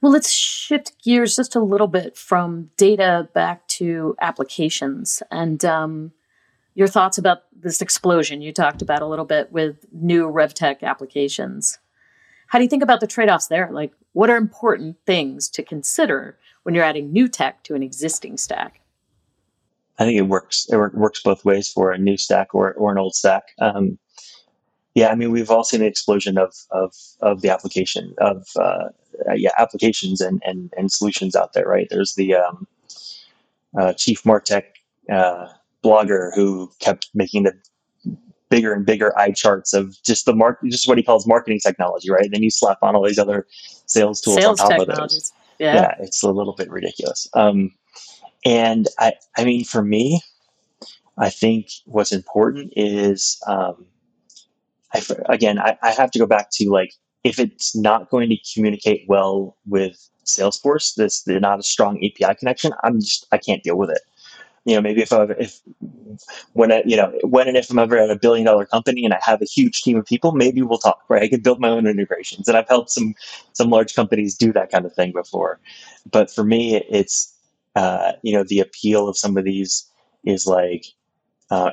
[0.00, 6.12] Well, let's shift gears just a little bit from data back to applications and um,
[6.74, 11.78] your thoughts about this explosion you talked about a little bit with new RevTech applications.
[12.48, 13.68] How do you think about the trade offs there?
[13.72, 18.36] Like, what are important things to consider when you're adding new tech to an existing
[18.36, 18.80] stack?
[19.98, 20.66] I think it works.
[20.70, 23.44] It works both ways for a new stack or, or an old stack.
[23.60, 23.98] Um,
[24.94, 28.88] yeah, I mean, we've all seen the explosion of of of the application of uh,
[29.28, 31.86] uh, yeah applications and, and and solutions out there, right?
[31.90, 32.66] There's the um,
[33.78, 34.64] uh, chief Martech
[35.10, 35.48] uh,
[35.84, 37.54] blogger who kept making the
[38.54, 42.10] bigger and bigger eye charts of just the mark, just what he calls marketing technology,
[42.10, 42.28] right?
[42.30, 43.46] Then you slap on all these other
[43.86, 45.32] sales tools sales on top of those.
[45.58, 45.74] Yeah.
[45.74, 47.28] yeah, it's a little bit ridiculous.
[47.34, 47.72] Um,
[48.44, 50.20] and I, I mean, for me,
[51.16, 53.86] I think what's important is um,
[54.92, 58.36] I, again, I, I have to go back to like if it's not going to
[58.52, 62.72] communicate well with Salesforce, this they're not a strong API connection.
[62.82, 64.00] I'm just I can't deal with it.
[64.64, 65.60] You know, maybe if I if
[66.52, 69.12] when I, you know when and if I'm ever at a billion dollar company and
[69.12, 71.02] I have a huge team of people, maybe we'll talk.
[71.08, 73.14] Right, I can build my own integrations, and I've helped some
[73.52, 75.60] some large companies do that kind of thing before.
[76.10, 77.34] But for me, it's
[77.76, 79.86] uh, you know the appeal of some of these
[80.24, 80.86] is like
[81.50, 81.70] uh,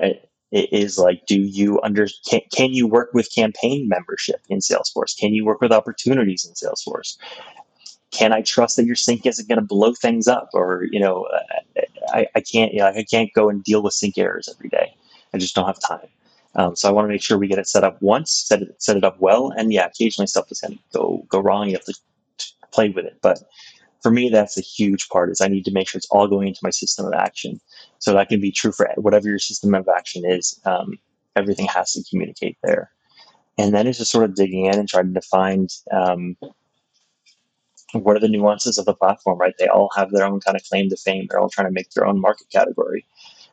[0.52, 5.34] is like do you under can, can you work with campaign membership in salesforce can
[5.34, 7.18] you work with opportunities in salesforce
[8.12, 11.28] can i trust that your sync isn't going to blow things up or you know
[12.10, 14.94] i, I can't you know, i can't go and deal with sync errors every day
[15.34, 16.08] i just don't have time
[16.56, 18.82] um, so i want to make sure we get it set up once set it
[18.82, 21.74] set it up well and yeah occasionally stuff is going to go go wrong you
[21.74, 21.96] have to
[22.72, 23.44] play with it but
[24.02, 26.48] for me, that's a huge part is I need to make sure it's all going
[26.48, 27.62] into my system of action.
[28.00, 30.60] So that can be true for whatever your system of action is.
[30.66, 30.98] Um,
[31.36, 32.92] everything has to communicate there.
[33.58, 36.36] And then it's just sort of digging in and trying to find um,
[37.94, 39.54] what are the nuances of the platform, right?
[39.60, 41.28] They all have their own kind of claim to fame.
[41.30, 43.06] They're all trying to make their own market category.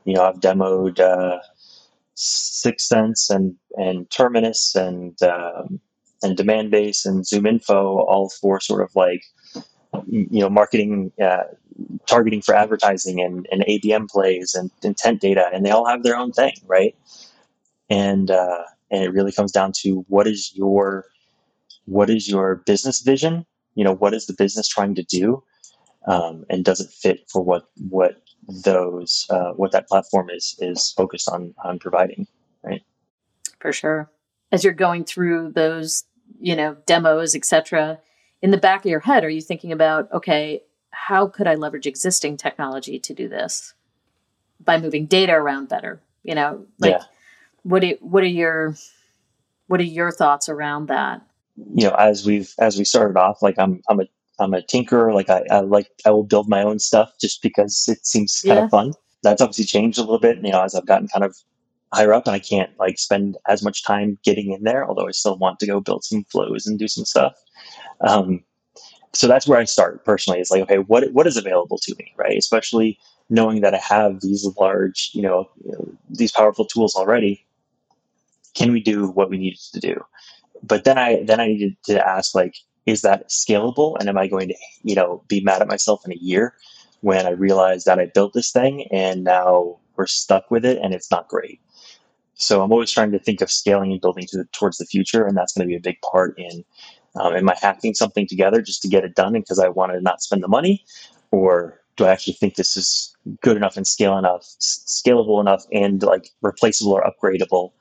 [0.05, 1.39] You know, I've demoed uh,
[2.17, 5.81] 6sense and and Terminus and um,
[6.23, 7.71] and Demandbase and ZoomInfo,
[8.07, 9.23] all for sort of like
[10.07, 11.45] you know marketing uh,
[12.07, 16.17] targeting for advertising and, and abm plays and intent data and they all have their
[16.17, 16.97] own thing right
[17.91, 21.07] and uh, and it really comes down to what is your
[21.87, 23.47] what is your business vision
[23.79, 25.43] you know what is the business trying to do
[26.07, 28.23] um, and does it fit for what what
[28.65, 32.27] those uh, what that platform is is focused on on providing
[32.63, 32.83] right
[33.61, 34.11] for sure
[34.53, 36.05] as you're going through those
[36.41, 37.99] you know demos etc
[38.43, 41.87] in the back of your head, are you thinking about, okay, how could I leverage
[41.87, 43.75] existing technology to do this
[44.61, 46.01] by moving data around better?
[46.23, 47.05] You know, like yeah.
[47.63, 48.77] what do, what are your
[49.67, 51.23] what are your thoughts around that?
[51.75, 54.05] You know, as we've as we started off, like I'm I'm a
[54.39, 55.15] I'm a tinkerer.
[55.15, 58.59] Like I, I like I will build my own stuff just because it seems kind
[58.59, 58.65] yeah.
[58.65, 58.93] of fun.
[59.23, 61.37] That's obviously changed a little bit, you know, as I've gotten kind of
[61.93, 65.13] higher up and I can't like spend as much time getting in there, although I
[65.13, 67.35] still want to go build some flows and do some stuff.
[68.01, 68.45] Um,
[69.13, 70.41] so that's where I start personally.
[70.41, 72.37] Is like, okay, what what is available to me, right?
[72.37, 72.99] Especially
[73.31, 77.45] knowing that I have these large, you know, you know these powerful tools already.
[78.55, 80.05] Can we do what we needed to do?
[80.63, 82.55] But then I then I needed to ask like,
[82.87, 83.97] is that scalable?
[83.99, 86.55] And am I going to, you know, be mad at myself in a year
[87.01, 90.95] when I realize that I built this thing and now we're stuck with it and
[90.95, 91.61] it's not great?
[92.35, 95.37] So I'm always trying to think of scaling and building to, towards the future, and
[95.37, 96.65] that's going to be a big part in
[97.17, 100.01] um, am I hacking something together just to get it done because I want to
[100.01, 100.85] not spend the money,
[101.31, 106.03] or do I actually think this is good enough and scale enough, scalable enough, and
[106.03, 107.73] like replaceable or upgradable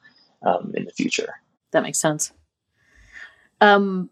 [0.43, 1.35] um, in the future?
[1.71, 2.31] That makes sense.
[3.61, 4.09] Um,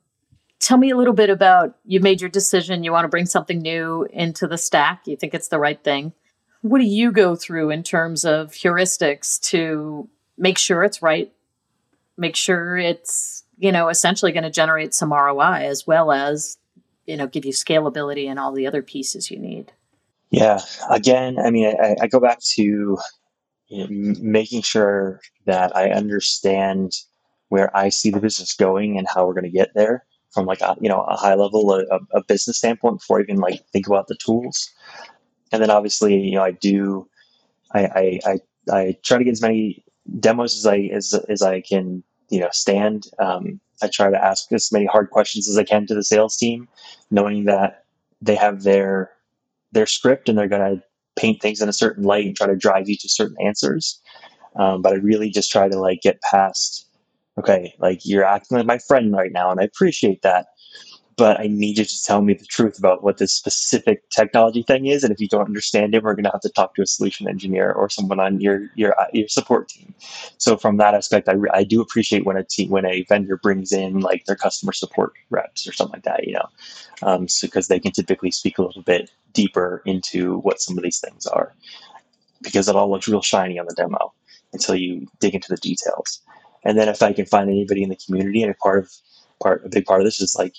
[0.60, 2.84] tell me a little bit about you made your decision.
[2.84, 5.02] You want to bring something new into the stack.
[5.06, 6.14] You think it's the right thing.
[6.62, 11.32] What do you go through in terms of heuristics to make sure it's right,
[12.18, 16.58] make sure it's, you know, essentially going to generate some ROI as well as,
[17.06, 19.72] you know, give you scalability and all the other pieces you need.
[20.32, 20.60] Yeah.
[20.90, 22.98] Again, I mean, I, I go back to
[23.68, 26.94] you know, making sure that I understand
[27.50, 30.62] where I see the business going and how we're going to get there from like
[30.62, 33.88] a, you know a high level a, a business standpoint before I even like think
[33.88, 34.70] about the tools.
[35.52, 37.08] And then obviously, you know, I do
[37.74, 38.40] I I, I,
[38.72, 39.84] I try to get as many
[40.20, 43.08] demos as I as, as I can you know stand.
[43.20, 46.38] Um, I try to ask as many hard questions as I can to the sales
[46.38, 46.68] team,
[47.12, 47.86] knowing that
[48.22, 49.12] they have their
[49.72, 50.84] their script and they're going to
[51.16, 54.02] paint things in a certain light and try to drive you to certain answers.
[54.56, 56.85] Um, but I really just try to like get past.
[57.38, 60.48] Okay, like you're acting like my friend right now, and I appreciate that
[61.18, 64.88] but I need you to tell me the truth about what this specific technology thing
[64.88, 65.04] is.
[65.04, 67.28] And if you don't understand it, we're going to have to talk to a solution
[67.28, 69.94] engineer or someone on your your uh, your support team.
[70.38, 73.72] So from that aspect, I, I do appreciate when a team when a vendor brings
[73.72, 76.48] in like their customer support reps or something like that, you know,
[77.04, 80.84] um, so because they can typically speak a little bit deeper into what some of
[80.84, 81.54] these things are,
[82.42, 84.14] because it all looks real shiny on the demo
[84.52, 86.22] until you dig into the details.
[86.66, 88.92] And then if I can find anybody in the community, and a part of
[89.42, 90.56] part a big part of this is like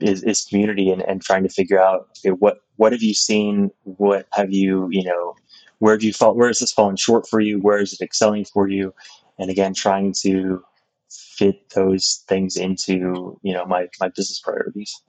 [0.00, 3.70] is, is community and, and trying to figure out okay what what have you seen?
[3.84, 5.34] What have you you know
[5.78, 7.58] where have you fall where is this falling short for you?
[7.58, 8.94] Where is it excelling for you?
[9.38, 10.62] And again trying to
[11.08, 15.00] fit those things into you know my my business priorities.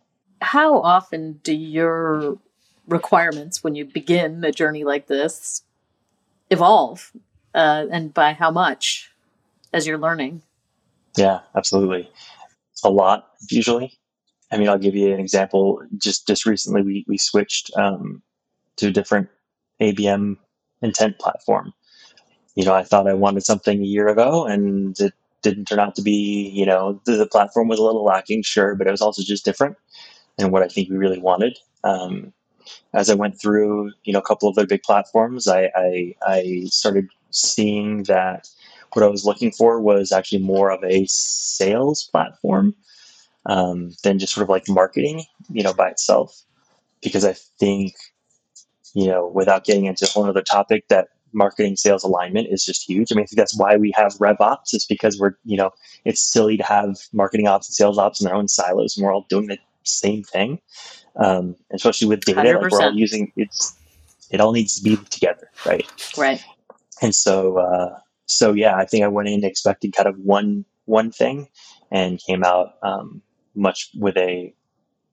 [0.42, 2.38] How often do your
[2.88, 5.64] requirements when you begin a journey like this
[6.50, 7.12] evolve?
[7.56, 9.12] Uh, and by how much
[9.78, 10.42] as you're learning
[11.18, 12.10] yeah absolutely
[12.84, 13.98] a lot usually
[14.52, 15.82] I mean, I'll give you an example.
[15.98, 18.22] Just just recently, we we switched um,
[18.78, 19.30] to a different
[19.82, 20.38] ABM
[20.82, 21.74] intent platform.
[22.56, 25.96] You know, I thought I wanted something a year ago, and it didn't turn out
[25.96, 26.50] to be.
[26.54, 29.46] You know, the, the platform was a little lacking, sure, but it was also just
[29.46, 29.76] different
[30.38, 31.58] than what I think we really wanted.
[31.84, 32.34] Um,
[32.94, 36.64] as I went through, you know, a couple of other big platforms, I, I, I
[36.66, 38.48] started seeing that
[38.98, 42.76] what I was looking for was actually more of a sales platform
[43.46, 46.42] um, than just sort of like marketing, you know, by itself.
[47.04, 47.94] Because I think,
[48.96, 52.90] you know, without getting into a whole other topic, that marketing sales alignment is just
[52.90, 53.12] huge.
[53.12, 54.74] I mean, I think that's why we have RevOps.
[54.74, 55.70] It's because we're, you know,
[56.04, 59.14] it's silly to have marketing ops and sales ops in their own silos, and we're
[59.14, 60.60] all doing the same thing.
[61.18, 62.62] Um, especially with data, 100%.
[62.62, 63.76] like we're all using it's.
[64.30, 65.88] It all needs to be together, right?
[66.18, 66.44] Right.
[67.02, 71.12] And so, uh, so yeah, I think I went in expecting kind of one one
[71.12, 71.48] thing,
[71.92, 73.22] and came out um,
[73.56, 74.54] much with a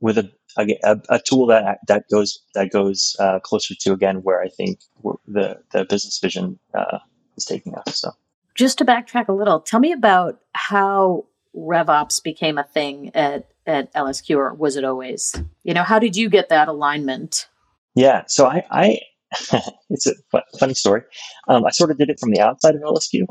[0.00, 4.42] with a, a, a tool that that goes that goes uh, closer to again where
[4.42, 4.80] I think
[5.26, 6.98] the the business vision uh,
[7.36, 8.00] is taking us.
[8.00, 8.10] So,
[8.54, 13.92] just to backtrack a little, tell me about how RevOps became a thing at at
[13.94, 15.34] LSQ, or was it always?
[15.62, 17.48] You know, how did you get that alignment?
[17.94, 18.98] Yeah, so I, I
[19.90, 20.14] it's a
[20.58, 21.02] funny story.
[21.48, 23.26] Um, I sort of did it from the outside of LSQ.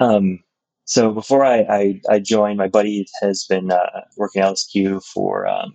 [0.00, 0.42] Um,
[0.84, 5.46] so before I, I, I, joined, my buddy has been uh, working at LSQ for
[5.46, 5.74] um,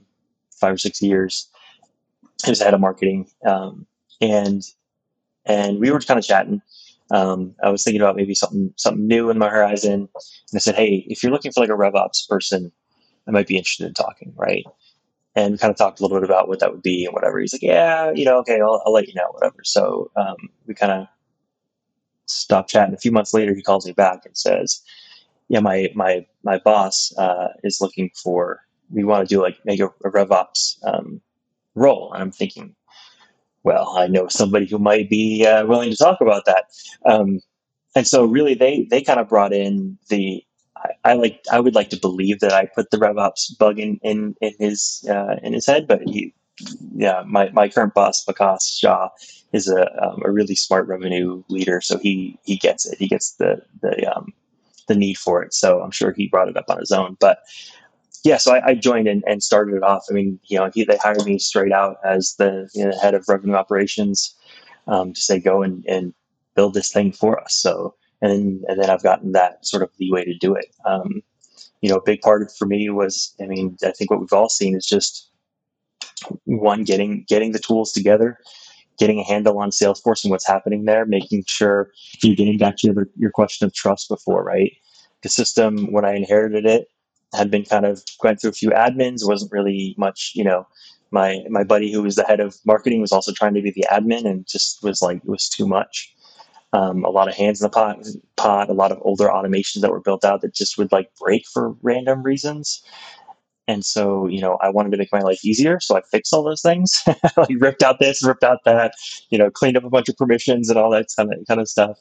[0.59, 1.47] five or six years.
[2.43, 3.85] He was head of marketing, um,
[4.21, 4.63] and
[5.45, 6.61] and we were kind of chatting.
[7.11, 10.75] Um, I was thinking about maybe something something new in my horizon, and I said,
[10.75, 12.71] "Hey, if you're looking for like a RevOps person,
[13.27, 14.65] I might be interested in talking." Right?
[15.35, 17.39] And we kind of talked a little bit about what that would be and whatever.
[17.39, 19.63] He's like, yeah, you know, okay, I'll, I'll let you know, whatever.
[19.63, 20.35] So um,
[20.67, 21.07] we kind of
[22.25, 22.93] stopped chatting.
[22.93, 24.81] A few months later, he calls me back and says,
[25.49, 28.61] yeah, my my my boss uh, is looking for.
[28.91, 31.21] We want to do like make a, a RevOps um,
[31.75, 32.75] role, and I'm thinking,
[33.63, 36.65] well, I know somebody who might be uh, willing to talk about that.
[37.05, 37.39] Um,
[37.95, 40.43] and so, really, they they kind of brought in the
[41.03, 44.35] I, like I would like to believe that I put the RevOps bug in in,
[44.41, 46.33] in his uh, in his head, but he,
[46.95, 49.09] yeah, my, my current boss, Vikas Shah,
[49.51, 52.97] is a, um, a really smart revenue leader, so he he gets it.
[52.97, 54.33] He gets the the um,
[54.87, 55.53] the need for it.
[55.53, 57.17] So I'm sure he brought it up on his own.
[57.19, 57.39] But
[58.23, 60.05] yeah, so I, I joined and, and, started it off.
[60.09, 63.13] I mean, you know, he, they hired me straight out as the you know, head
[63.13, 64.33] of revenue operations
[64.87, 66.13] um, to say go and, and
[66.55, 67.53] build this thing for us.
[67.55, 70.73] So and and then I've gotten that sort of leeway to do it.
[70.85, 71.21] Um,
[71.81, 74.49] you know, a big part for me was, I mean, I think what we've all
[74.49, 75.29] seen is just
[76.45, 78.39] one getting getting the tools together,
[78.97, 81.91] getting a handle on Salesforce and what's happening there, making sure
[82.23, 84.71] you're getting back to your, your question of trust before, right?
[85.21, 86.87] The system when I inherited it
[87.35, 90.65] had been kind of going through a few admins, wasn't really much, you know.
[91.11, 93.85] My my buddy who was the head of marketing was also trying to be the
[93.91, 96.11] admin and just was like it was too much
[96.73, 97.99] um, a lot of hands in the pot,
[98.35, 101.45] pot, a lot of older automations that were built out that just would like break
[101.47, 102.83] for random reasons.
[103.67, 105.79] And so, you know, I wanted to make my life easier.
[105.79, 107.01] So I fixed all those things,
[107.37, 108.93] like ripped out this, ripped out that,
[109.29, 111.69] you know, cleaned up a bunch of permissions and all that kind of, kind of
[111.69, 111.97] stuff.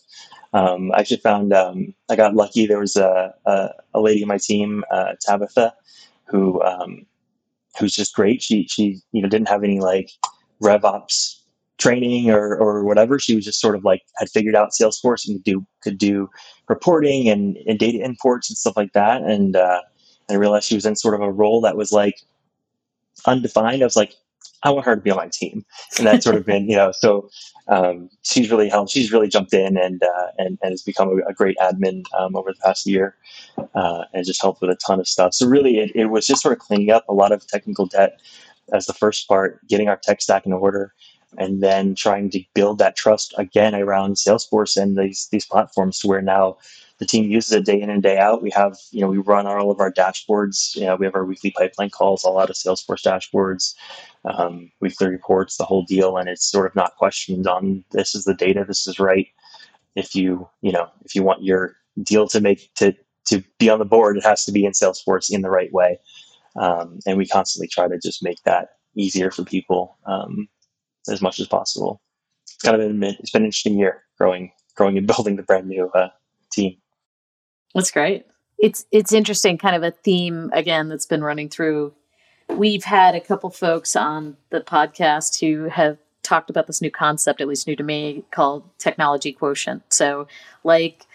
[0.54, 2.66] Um, I actually found, um, I got lucky.
[2.66, 5.74] There was a, a, a lady in my team, uh, Tabitha,
[6.24, 7.06] who, um,
[7.78, 8.42] who's just great.
[8.42, 10.10] She, she, you know, didn't have any like
[10.60, 11.41] rev RevOps
[11.82, 13.18] training or, or whatever.
[13.18, 16.30] She was just sort of like had figured out Salesforce and could do could do
[16.68, 19.22] reporting and, and data imports and stuff like that.
[19.22, 19.80] And uh,
[20.30, 22.14] I realized she was in sort of a role that was like
[23.26, 23.82] undefined.
[23.82, 24.14] I was like,
[24.62, 25.64] I want her to be on my team,
[25.98, 26.92] and that's sort of been you know.
[26.92, 27.28] So
[27.66, 28.92] um, she's really helped.
[28.92, 32.36] She's really jumped in and uh, and, and has become a, a great admin um,
[32.36, 33.16] over the past year,
[33.74, 35.34] uh, and just helped with a ton of stuff.
[35.34, 38.20] So really, it, it was just sort of cleaning up a lot of technical debt
[38.72, 40.94] as the first part, getting our tech stack in order,
[41.38, 46.08] and then trying to build that trust again around Salesforce and these these platforms to
[46.08, 46.58] where now
[46.98, 48.42] the team uses it day in and day out.
[48.42, 50.76] We have, you know, we run all of our dashboards.
[50.76, 53.74] You know, we have our weekly pipeline calls, all out of Salesforce dashboards,
[54.24, 58.24] um, weekly reports, the whole deal, and it's sort of not questioned on this is
[58.24, 59.26] the data, this is right.
[59.96, 62.94] If you, you know, if you want your deal to make to
[63.26, 65.98] to be on the board, it has to be in Salesforce in the right way.
[66.56, 69.96] Um, and we constantly try to just make that easier for people.
[70.06, 70.48] Um,
[71.08, 72.00] as much as possible.
[72.44, 75.68] It's kind of been it's been an interesting year growing growing and building the brand
[75.68, 76.08] new uh,
[76.52, 76.76] team.
[77.74, 78.26] That's great.
[78.58, 81.92] It's it's interesting, kind of a theme again that's been running through.
[82.48, 87.40] We've had a couple folks on the podcast who have talked about this new concept,
[87.40, 89.82] at least new to me, called technology quotient.
[89.92, 90.28] So,
[90.62, 91.06] like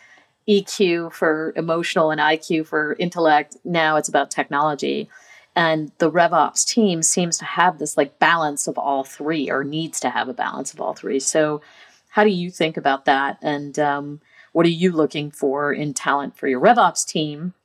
[0.47, 5.09] EQ for emotional and IQ for intellect, now it's about technology
[5.57, 9.99] and the RevOps team seems to have this like balance of all three, or needs
[10.01, 11.19] to have a balance of all three.
[11.19, 11.61] So,
[12.09, 13.39] how do you think about that?
[13.41, 14.21] And um,
[14.53, 17.55] what are you looking for in talent for your RevOps team?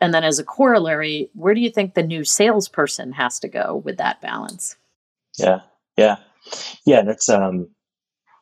[0.00, 3.76] And then, as a corollary, where do you think the new salesperson has to go
[3.76, 4.76] with that balance?
[5.38, 5.60] Yeah,
[5.98, 6.16] yeah,
[6.86, 7.02] yeah.
[7.02, 7.68] That's um,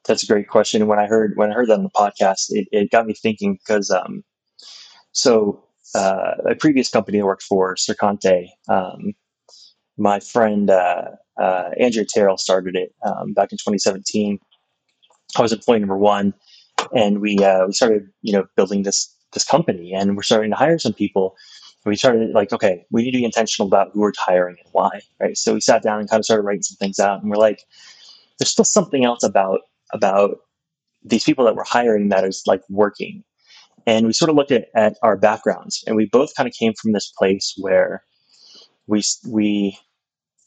[0.06, 0.86] that's a great question.
[0.86, 3.54] When I heard when I heard that on the podcast, it, it got me thinking
[3.54, 4.22] because um,
[5.10, 9.14] so uh, a previous company I worked for, Sercante, um,
[9.96, 14.38] my friend uh, uh, Andrea Tarrell started it um, back in 2017.
[15.36, 16.34] I was employee number one,
[16.94, 20.56] and we uh, we started you know building this this company, and we're starting to
[20.56, 21.36] hire some people.
[21.84, 24.68] And we started like, okay, we need to be intentional about who we're hiring and
[24.72, 25.36] why, right?
[25.36, 27.64] So we sat down and kind of started writing some things out, and we're like,
[28.38, 29.60] there's still something else about
[29.92, 30.38] about
[31.04, 33.22] these people that we're hiring that is like working
[33.86, 36.74] and we sort of looked at, at our backgrounds, and we both kind of came
[36.80, 38.02] from this place where
[38.86, 39.78] we we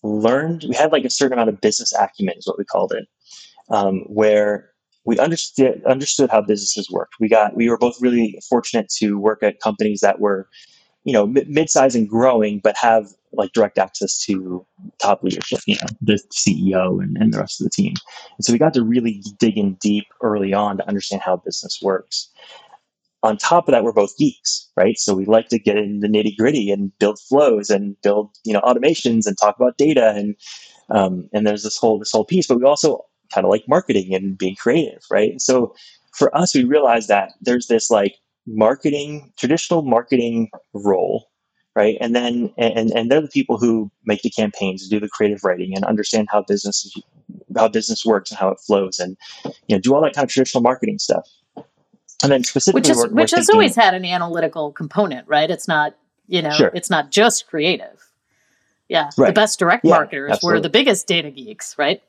[0.04, 3.08] learned we had like a certain amount of business acumen is what we called it,
[3.70, 4.72] um, where
[5.06, 7.16] we understood understood how businesses worked.
[7.20, 10.50] We got we were both really fortunate to work at companies that were,
[11.04, 14.66] you know, mid-size and growing, but have like direct access to
[15.00, 17.94] top leadership, you know, the CEO and, and the rest of the team.
[18.38, 21.80] And so we got to really dig in deep early on to understand how business
[21.82, 22.30] works
[23.24, 24.98] on top of that, we're both geeks, right?
[24.98, 28.54] So we like to get in the nitty gritty and build flows and build, you
[28.54, 30.36] know, automations and talk about data and
[30.92, 32.48] um, and there's this whole this whole piece.
[32.48, 35.40] But we also kind of like marketing and being creative, right?
[35.42, 35.76] So
[36.14, 38.16] for us, we realized that there's this like
[38.48, 41.30] marketing traditional marketing role
[41.76, 41.98] right?
[42.02, 45.44] And then and and they're the people who make the campaigns, and do the creative
[45.44, 46.92] writing, and understand how business
[47.56, 49.18] how business works and how it flows, and
[49.68, 51.28] you know do all that kind of traditional marketing stuff.
[52.24, 55.28] And then specifically, which, is, we're, which we're has thinking, always had an analytical component,
[55.28, 55.50] right?
[55.50, 55.96] It's not
[56.28, 56.72] you know Sure.
[56.74, 58.06] it's not just creative.
[58.90, 62.02] Yeah, the best direct Yeah, marketers were the biggest data geeks, right?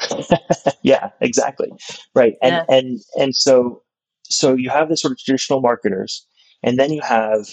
[0.82, 1.70] yeah, exactly.
[2.14, 2.36] Right.
[2.42, 2.64] And Yeah.
[2.68, 3.82] and and so
[4.24, 6.26] so you have this sort of traditional marketers,
[6.62, 7.46] and then you have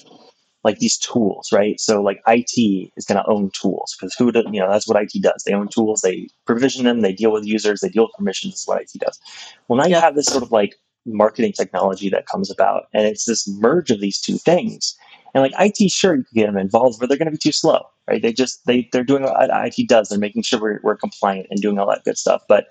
[0.63, 1.79] like these tools, right?
[1.79, 5.01] So like IT is going to own tools because who do, you know that's what
[5.01, 5.43] IT does.
[5.45, 8.55] They own tools, they provision them, they deal with users, they deal with permissions.
[8.55, 9.19] Is what IT does.
[9.67, 10.75] Well, now you have this sort of like
[11.05, 14.95] marketing technology that comes about, and it's this merge of these two things.
[15.33, 17.51] And like IT, sure, you can get them involved, but they're going to be too
[17.51, 18.21] slow, right?
[18.21, 20.09] They just they they're doing what IT does.
[20.09, 22.43] They're making sure we're, we're compliant and doing all that good stuff.
[22.47, 22.67] But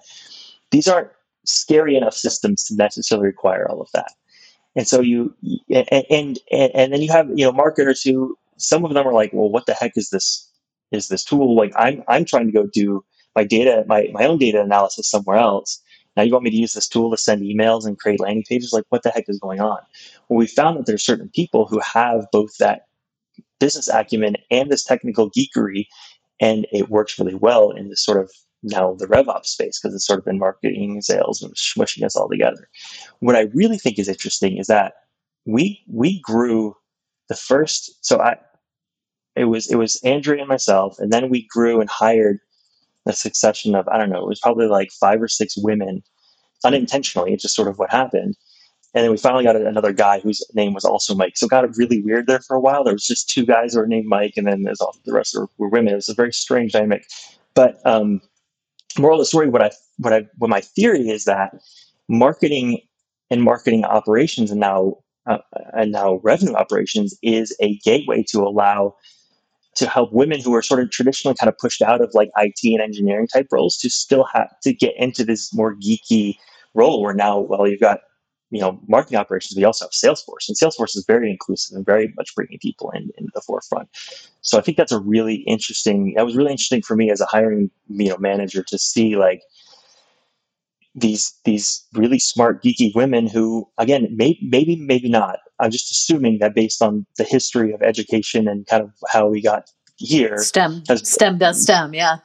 [0.70, 1.11] these aren't
[1.45, 4.12] scary enough systems to necessarily require all of that.
[4.76, 5.35] And so you
[5.70, 9.32] and and and, then you have you know marketers who some of them are like,
[9.32, 10.51] well, what the heck is this
[10.91, 11.55] is this tool?
[11.57, 13.05] Like I'm I'm trying to go do
[13.37, 15.80] my data my my own data analysis somewhere else.
[16.16, 18.72] Now you want me to use this tool to send emails and create landing pages?
[18.72, 19.78] Like what the heck is going on?
[20.28, 22.86] Well, we found that there's certain people who have both that
[23.60, 25.86] business acumen and this technical geekery,
[26.40, 28.30] and it works really well in this sort of
[28.62, 32.16] now the RevOps space because it's sort of been marketing and sales and smushing us
[32.16, 32.68] all together.
[33.20, 34.94] What I really think is interesting is that
[35.46, 36.74] we we grew
[37.28, 38.36] the first so I
[39.36, 42.38] it was it was Andrea and myself, and then we grew and hired
[43.07, 46.02] a succession of I don't know, it was probably like five or six women
[46.64, 47.32] unintentionally.
[47.32, 48.36] It's just sort of what happened.
[48.94, 51.36] And then we finally got another guy whose name was also Mike.
[51.36, 52.84] So it got really weird there for a while.
[52.84, 55.34] There was just two guys who were named Mike, and then there's all the rest
[55.36, 55.92] were, were women.
[55.92, 57.05] It was a very strange dynamic.
[57.55, 58.20] But um,
[58.96, 61.55] moral of the story, what I what I what my theory is that
[62.09, 62.80] marketing
[63.30, 65.38] and marketing operations and now uh,
[65.72, 68.94] and now revenue operations is a gateway to allow
[69.76, 72.60] to help women who are sort of traditionally kind of pushed out of like IT
[72.62, 76.36] and engineering type roles to still have to get into this more geeky
[76.74, 78.00] role where now well you've got
[78.50, 82.12] you know marketing operations we also have salesforce and salesforce is very inclusive and very
[82.16, 83.88] much bringing people in into the forefront.
[84.42, 87.26] So i think that's a really interesting that was really interesting for me as a
[87.26, 89.42] hiring you know manager to see like
[90.95, 96.38] these these really smart geeky women who again may, maybe maybe not i'm just assuming
[96.38, 100.82] that based on the history of education and kind of how we got here STEM,
[100.88, 101.95] Has- STEM does STEM.
[101.95, 102.16] Yeah,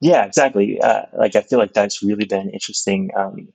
[0.00, 3.48] yeah exactly uh, like i feel like that's really been interesting um,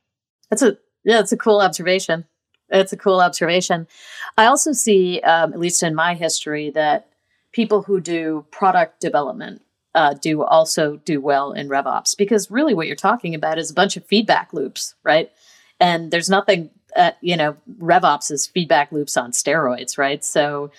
[0.49, 2.25] that's a yeah, it's a cool observation.
[2.69, 3.87] It's a cool observation.
[4.37, 7.07] I also see, um, at least in my history, that
[7.51, 9.61] people who do product development
[9.95, 13.75] uh, do also do well in RevOps because really what you're talking about is a
[13.75, 15.31] bunch of feedback loops, right?
[15.79, 20.23] And there's nothing, uh, you know, RevOps is feedback loops on steroids, right?
[20.23, 20.71] So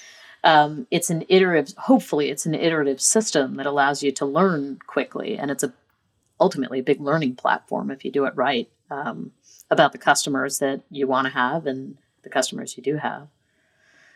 [0.43, 5.39] um, it's an iterative, hopefully, it's an iterative system that allows you to learn quickly.
[5.39, 5.73] And it's a
[6.41, 9.31] ultimately a big learning platform if you do it right um,
[9.71, 13.29] about the customers that you want to have and the customers you do have.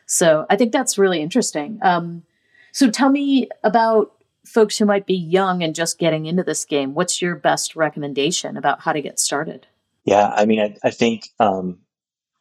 [0.07, 1.78] So I think that's really interesting.
[1.82, 2.24] Um,
[2.72, 4.12] so tell me about
[4.49, 6.94] folks who might be young and just getting into this game.
[6.94, 9.66] What's your best recommendation about how to get started?
[10.09, 11.78] yeah i mean i, I think um,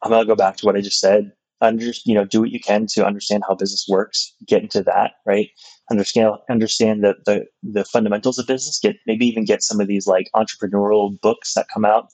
[0.02, 2.50] i'm going to go back to what i just said under you know do what
[2.50, 5.50] you can to understand how business works get into that right
[5.90, 10.06] understand understand the the, the fundamentals of business get maybe even get some of these
[10.06, 12.08] like entrepreneurial books that come out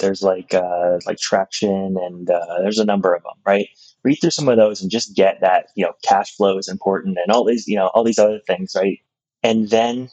[0.00, 3.68] there's like uh, like traction and uh, there's a number of them right
[4.04, 7.18] read through some of those and just get that you know cash flow is important
[7.24, 9.00] and all these you know all these other things right
[9.42, 10.08] and then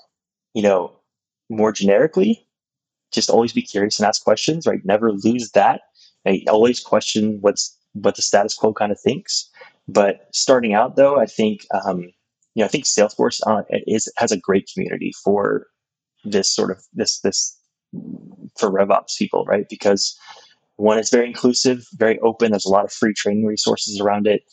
[0.54, 0.92] you know
[1.50, 2.46] more generically
[3.12, 5.82] just always be curious and ask questions right never lose that
[6.26, 6.44] right?
[6.48, 9.50] always question what's what the status quo kind of thinks
[9.88, 14.32] but starting out though i think um, you know i think salesforce uh, is has
[14.32, 15.68] a great community for
[16.24, 17.58] this sort of this this
[18.58, 19.68] for RevOps people, right?
[19.70, 20.18] Because
[20.78, 22.52] one, it's very inclusive, very open.
[22.52, 24.44] There's a lot of free training resources around it,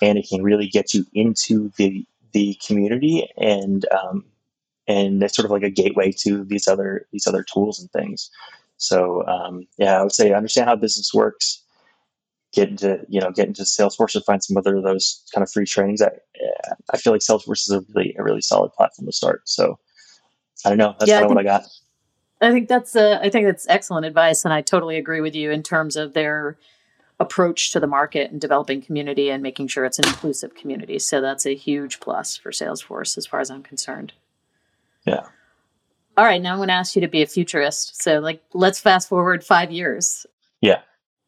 [0.00, 2.06] and it can really get you into the
[2.36, 4.22] the community and um,
[4.86, 8.30] and it's sort of like a gateway to these other these other tools and things.
[8.76, 11.62] So um, yeah, I would say understand how business works.
[12.52, 15.50] Get into you know get into Salesforce and find some other of those kind of
[15.50, 16.02] free trainings.
[16.02, 16.10] I
[16.92, 19.48] I feel like Salesforce is a really a really solid platform to start.
[19.48, 19.78] So
[20.64, 20.94] I don't know.
[20.98, 21.64] That's Yeah, kind of what I got.
[22.42, 25.50] I think that's uh, I think that's excellent advice, and I totally agree with you
[25.50, 26.58] in terms of their
[27.18, 30.98] approach to the market and developing community and making sure it's an inclusive community.
[30.98, 34.12] So that's a huge plus for Salesforce, as far as I'm concerned.
[35.06, 35.26] Yeah.
[36.18, 38.02] All right, now I'm going to ask you to be a futurist.
[38.02, 40.26] So, like, let's fast forward five years.
[40.60, 40.80] Yeah.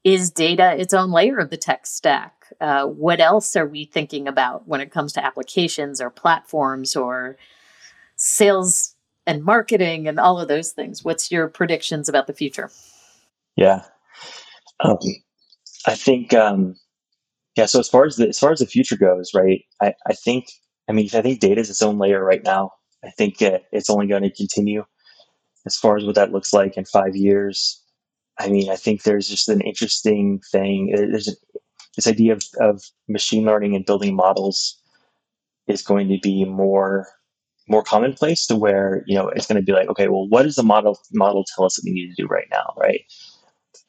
[0.04, 2.46] is data its own layer of the tech stack?
[2.60, 7.36] Uh, what else are we thinking about when it comes to applications or platforms or
[8.16, 8.94] sales
[9.26, 11.04] and marketing and all of those things?
[11.04, 12.70] What's your predictions about the future?
[13.56, 13.82] Yeah,
[14.80, 14.96] um,
[15.86, 16.76] I think um,
[17.56, 17.66] yeah.
[17.66, 19.62] So as far as the as far as the future goes, right?
[19.80, 20.46] I, I think
[20.88, 22.70] I mean I think data is its own layer right now.
[23.04, 24.84] I think it, it's only going to continue.
[25.66, 27.82] As far as what that looks like in five years,
[28.38, 30.92] I mean, I think there's just an interesting thing.
[30.94, 31.28] There's
[31.96, 34.80] this idea of, of machine learning and building models
[35.66, 37.08] is going to be more
[37.68, 40.54] more commonplace to where you know it's going to be like okay well what does
[40.54, 43.02] the model model tell us that we need to do right now right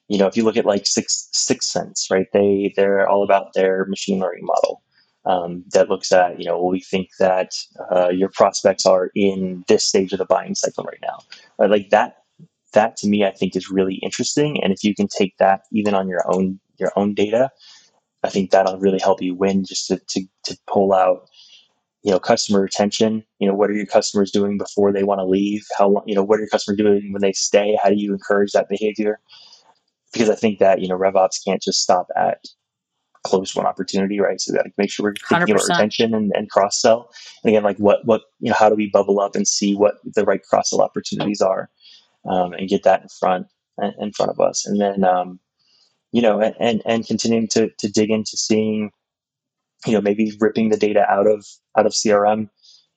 [0.10, 4.20] you know if you look at like 6sense right they they're all about their machine
[4.20, 4.82] learning model
[5.26, 7.54] um, that looks at you know we think that
[7.92, 11.20] uh, your prospects are in this stage of the buying cycle right now.
[11.58, 11.70] Right?
[11.70, 12.18] like that
[12.74, 15.94] that to me i think is really interesting and if you can take that even
[15.94, 17.50] on your own your own data
[18.24, 21.28] i think that'll really help you win just to, to, to pull out
[22.04, 25.26] you know customer retention you know what are your customers doing before they want to
[25.26, 25.66] leave?
[25.78, 27.78] How long you know what are your customers doing when they stay?
[27.82, 29.20] How do you encourage that behavior
[30.14, 32.40] because i think that you know revops can't just stop at
[33.24, 34.40] close won opportunity right?
[34.40, 35.66] So we got to make sure we're thinking 100%.
[35.66, 37.12] about retention and, and cross sell
[37.44, 39.96] and again like what what you know how do we bubble up and see what
[40.04, 41.70] the right cross sell opportunities are
[42.30, 43.48] um, and get that in front
[44.00, 44.66] in front of us?
[44.66, 45.40] And then um,
[46.12, 48.92] you know and, and and continuing to to dig into seeing
[49.86, 51.46] you know maybe ripping the data out of
[51.78, 52.50] out of crm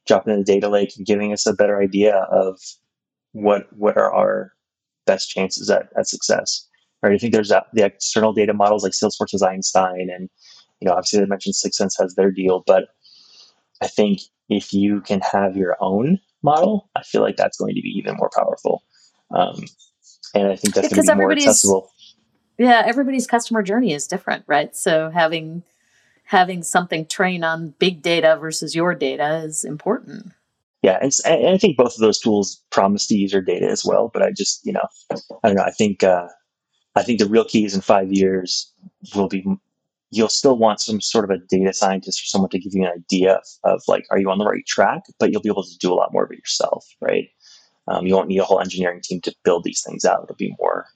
[0.07, 2.59] dropping in the data lake and giving us a better idea of
[3.33, 4.53] what what are our
[5.07, 6.69] best chances at, at success
[7.03, 10.28] right i think there's the external data models like salesforce's einstein and
[10.80, 12.88] you know obviously they mentioned 6sense has their deal but
[13.82, 17.82] i think if you can have your own model i feel like that's going to
[17.82, 18.82] be even more powerful
[19.30, 19.64] um,
[20.34, 21.92] and i think that's going to be more accessible
[22.59, 25.62] yeah everybody's customer journey is different right so having
[26.32, 30.32] having something train on big data versus your data is important.
[30.82, 33.84] Yeah, and, and, I think both of those tools promise to use your data as
[33.84, 34.11] well.
[34.12, 34.86] But I just, you know,
[35.44, 35.62] I don't know.
[35.62, 36.26] I think uh,
[36.95, 38.70] I think the real key is in five years
[39.14, 39.45] will be
[40.11, 42.93] you'll still want some sort of a data scientist or someone to give you an
[42.93, 45.05] idea of, of like, are you on the right track?
[45.18, 47.28] But you'll be able to do a lot more of it yourself, right?
[47.88, 50.24] Um, you won't need a whole engineering team to build these things out.
[50.24, 50.86] It'll be more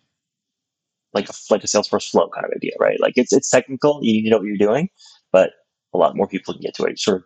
[1.15, 3.01] like a like a Salesforce flow kind of idea, right?
[3.01, 4.01] Like it's it's technical.
[4.03, 4.91] You need to know what you're doing,
[5.33, 5.53] but
[5.95, 6.99] a lot more people can get to it.
[7.01, 7.25] Sort of,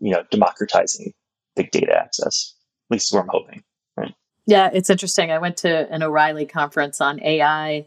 [0.00, 1.12] you know, democratizing
[1.56, 2.54] big data access.
[2.88, 3.64] At least is where I'm hoping.
[3.96, 4.14] Right.
[4.46, 5.32] Yeah, it's interesting.
[5.32, 7.86] I went to an O'Reilly conference on AI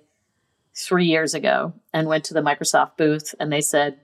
[0.75, 3.99] three years ago and went to the Microsoft booth, and they said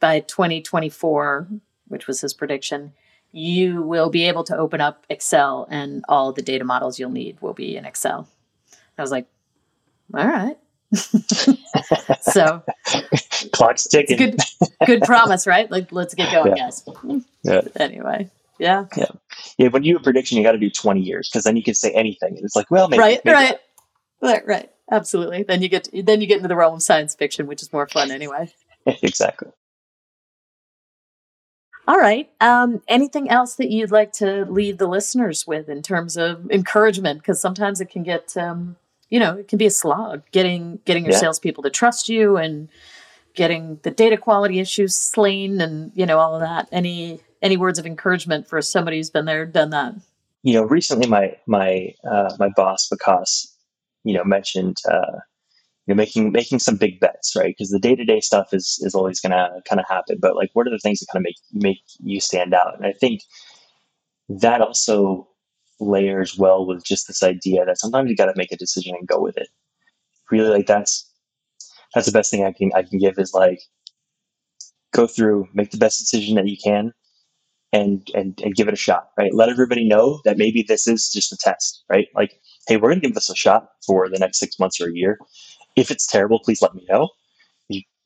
[0.00, 1.48] by 2024,
[1.88, 2.92] which was his prediction,
[3.32, 7.40] you will be able to open up Excel and all the data models you'll need
[7.40, 8.28] will be in Excel.
[8.96, 9.26] I was like,
[10.14, 10.56] all right.
[12.20, 12.62] so
[13.52, 14.16] clock's ticking.
[14.16, 14.40] Good,
[14.86, 15.68] good promise, right?
[15.68, 16.64] Like, let's get going, yeah.
[16.64, 16.88] guys.
[17.42, 17.62] Yeah.
[17.76, 19.06] Anyway, yeah, yeah,
[19.58, 19.68] yeah.
[19.68, 21.74] When you do a prediction, you got to do twenty years because then you can
[21.74, 23.58] say anything, and it's like, well, maybe, right, maybe right,
[24.22, 24.70] right, right.
[24.90, 25.42] Absolutely.
[25.42, 27.88] Then you get then you get into the realm of science fiction, which is more
[27.88, 28.52] fun anyway.
[28.86, 29.50] exactly.
[31.86, 32.30] All right.
[32.40, 37.20] Um, anything else that you'd like to leave the listeners with in terms of encouragement?
[37.20, 38.76] Because sometimes it can get um,
[39.10, 41.20] you know, it can be a slog getting getting your yeah.
[41.20, 42.68] salespeople to trust you and
[43.34, 46.68] getting the data quality issues slain and you know all of that.
[46.72, 49.94] Any any words of encouragement for somebody who's been there, done that?
[50.42, 53.53] You know, recently my my uh, my boss Vikas,
[54.04, 55.18] you know, mentioned uh,
[55.86, 57.54] you know making making some big bets, right?
[57.56, 60.50] Because the day to day stuff is is always to kind of happen, but like,
[60.54, 62.76] what are the things that kind of make make you stand out?
[62.76, 63.22] And I think
[64.28, 65.28] that also
[65.80, 69.06] layers well with just this idea that sometimes you got to make a decision and
[69.08, 69.48] go with it.
[70.30, 71.10] Really, like that's
[71.94, 73.60] that's the best thing I can I can give is like
[74.92, 76.92] go through, make the best decision that you can,
[77.72, 79.10] and and and give it a shot.
[79.18, 81.84] Right, let everybody know that maybe this is just a test.
[81.90, 84.88] Right, like hey, we're gonna give this a shot for the next six months or
[84.88, 85.18] a year.
[85.76, 87.10] If it's terrible, please let me know.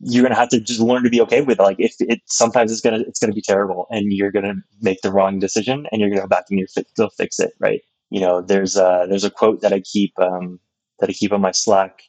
[0.00, 1.62] You, are gonna have to just learn to be okay with it.
[1.62, 5.12] Like if it sometimes it's gonna it's gonna be terrible, and you're gonna make the
[5.12, 7.52] wrong decision, and you're gonna go back and go fix it.
[7.59, 7.82] Right.
[8.11, 10.61] You know, there's a there's a quote that I keep um,
[11.00, 12.02] that I keep on my Slack.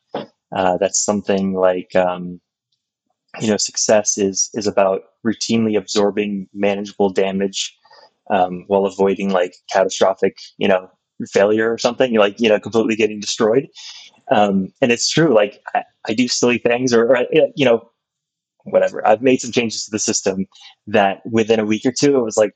[0.55, 2.39] Uh, that's something like um,
[3.39, 7.75] you know success is is about routinely absorbing manageable damage
[8.31, 10.89] um, while avoiding like catastrophic you know
[11.27, 13.67] failure or something you're like you know completely getting destroyed
[14.31, 17.89] um, and it's true like I, I do silly things or, or, you know
[18.63, 20.45] whatever i've made some changes to the system
[20.87, 22.53] that within a week or two it was like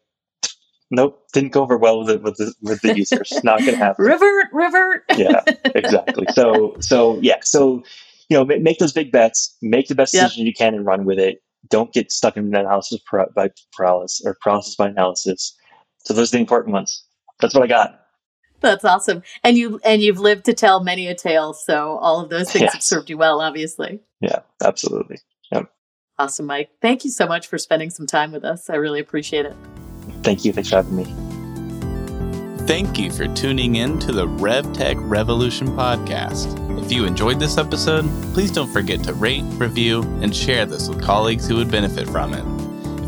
[0.91, 4.05] nope didn't go over well with the with the, with the users not gonna happen
[4.05, 5.41] revert revert yeah
[5.76, 7.84] exactly so so yeah so
[8.30, 11.20] you know, make those big bets, make the best decision you can, and run with
[11.20, 11.43] it.
[11.70, 12.99] Don't get stuck in analysis
[13.36, 15.55] by paralysis or paralysis by analysis.
[15.99, 17.05] So those are the important ones.
[17.39, 18.03] That's what I got.
[18.64, 19.22] That's awesome.
[19.43, 22.64] And you and you've lived to tell many a tale, so all of those things
[22.64, 22.74] yes.
[22.74, 23.99] have served you well, obviously.
[24.22, 25.20] Yeah, absolutely.
[25.51, 25.64] Yeah.
[26.18, 26.70] Awesome, Mike.
[26.82, 28.70] Thank you so much for spending some time with us.
[28.70, 29.55] I really appreciate it.
[30.24, 30.53] Thank you.
[30.53, 31.03] Thanks for having me.
[32.66, 36.82] Thank you for tuning in to the RevTech Revolution podcast.
[36.82, 41.03] If you enjoyed this episode, please don't forget to rate, review, and share this with
[41.03, 42.62] colleagues who would benefit from it.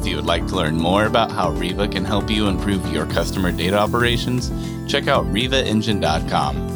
[0.05, 3.07] If you would like to learn more about how Riva can help you improve your
[3.07, 4.51] customer data operations,
[4.87, 6.74] check out rivaengine.com.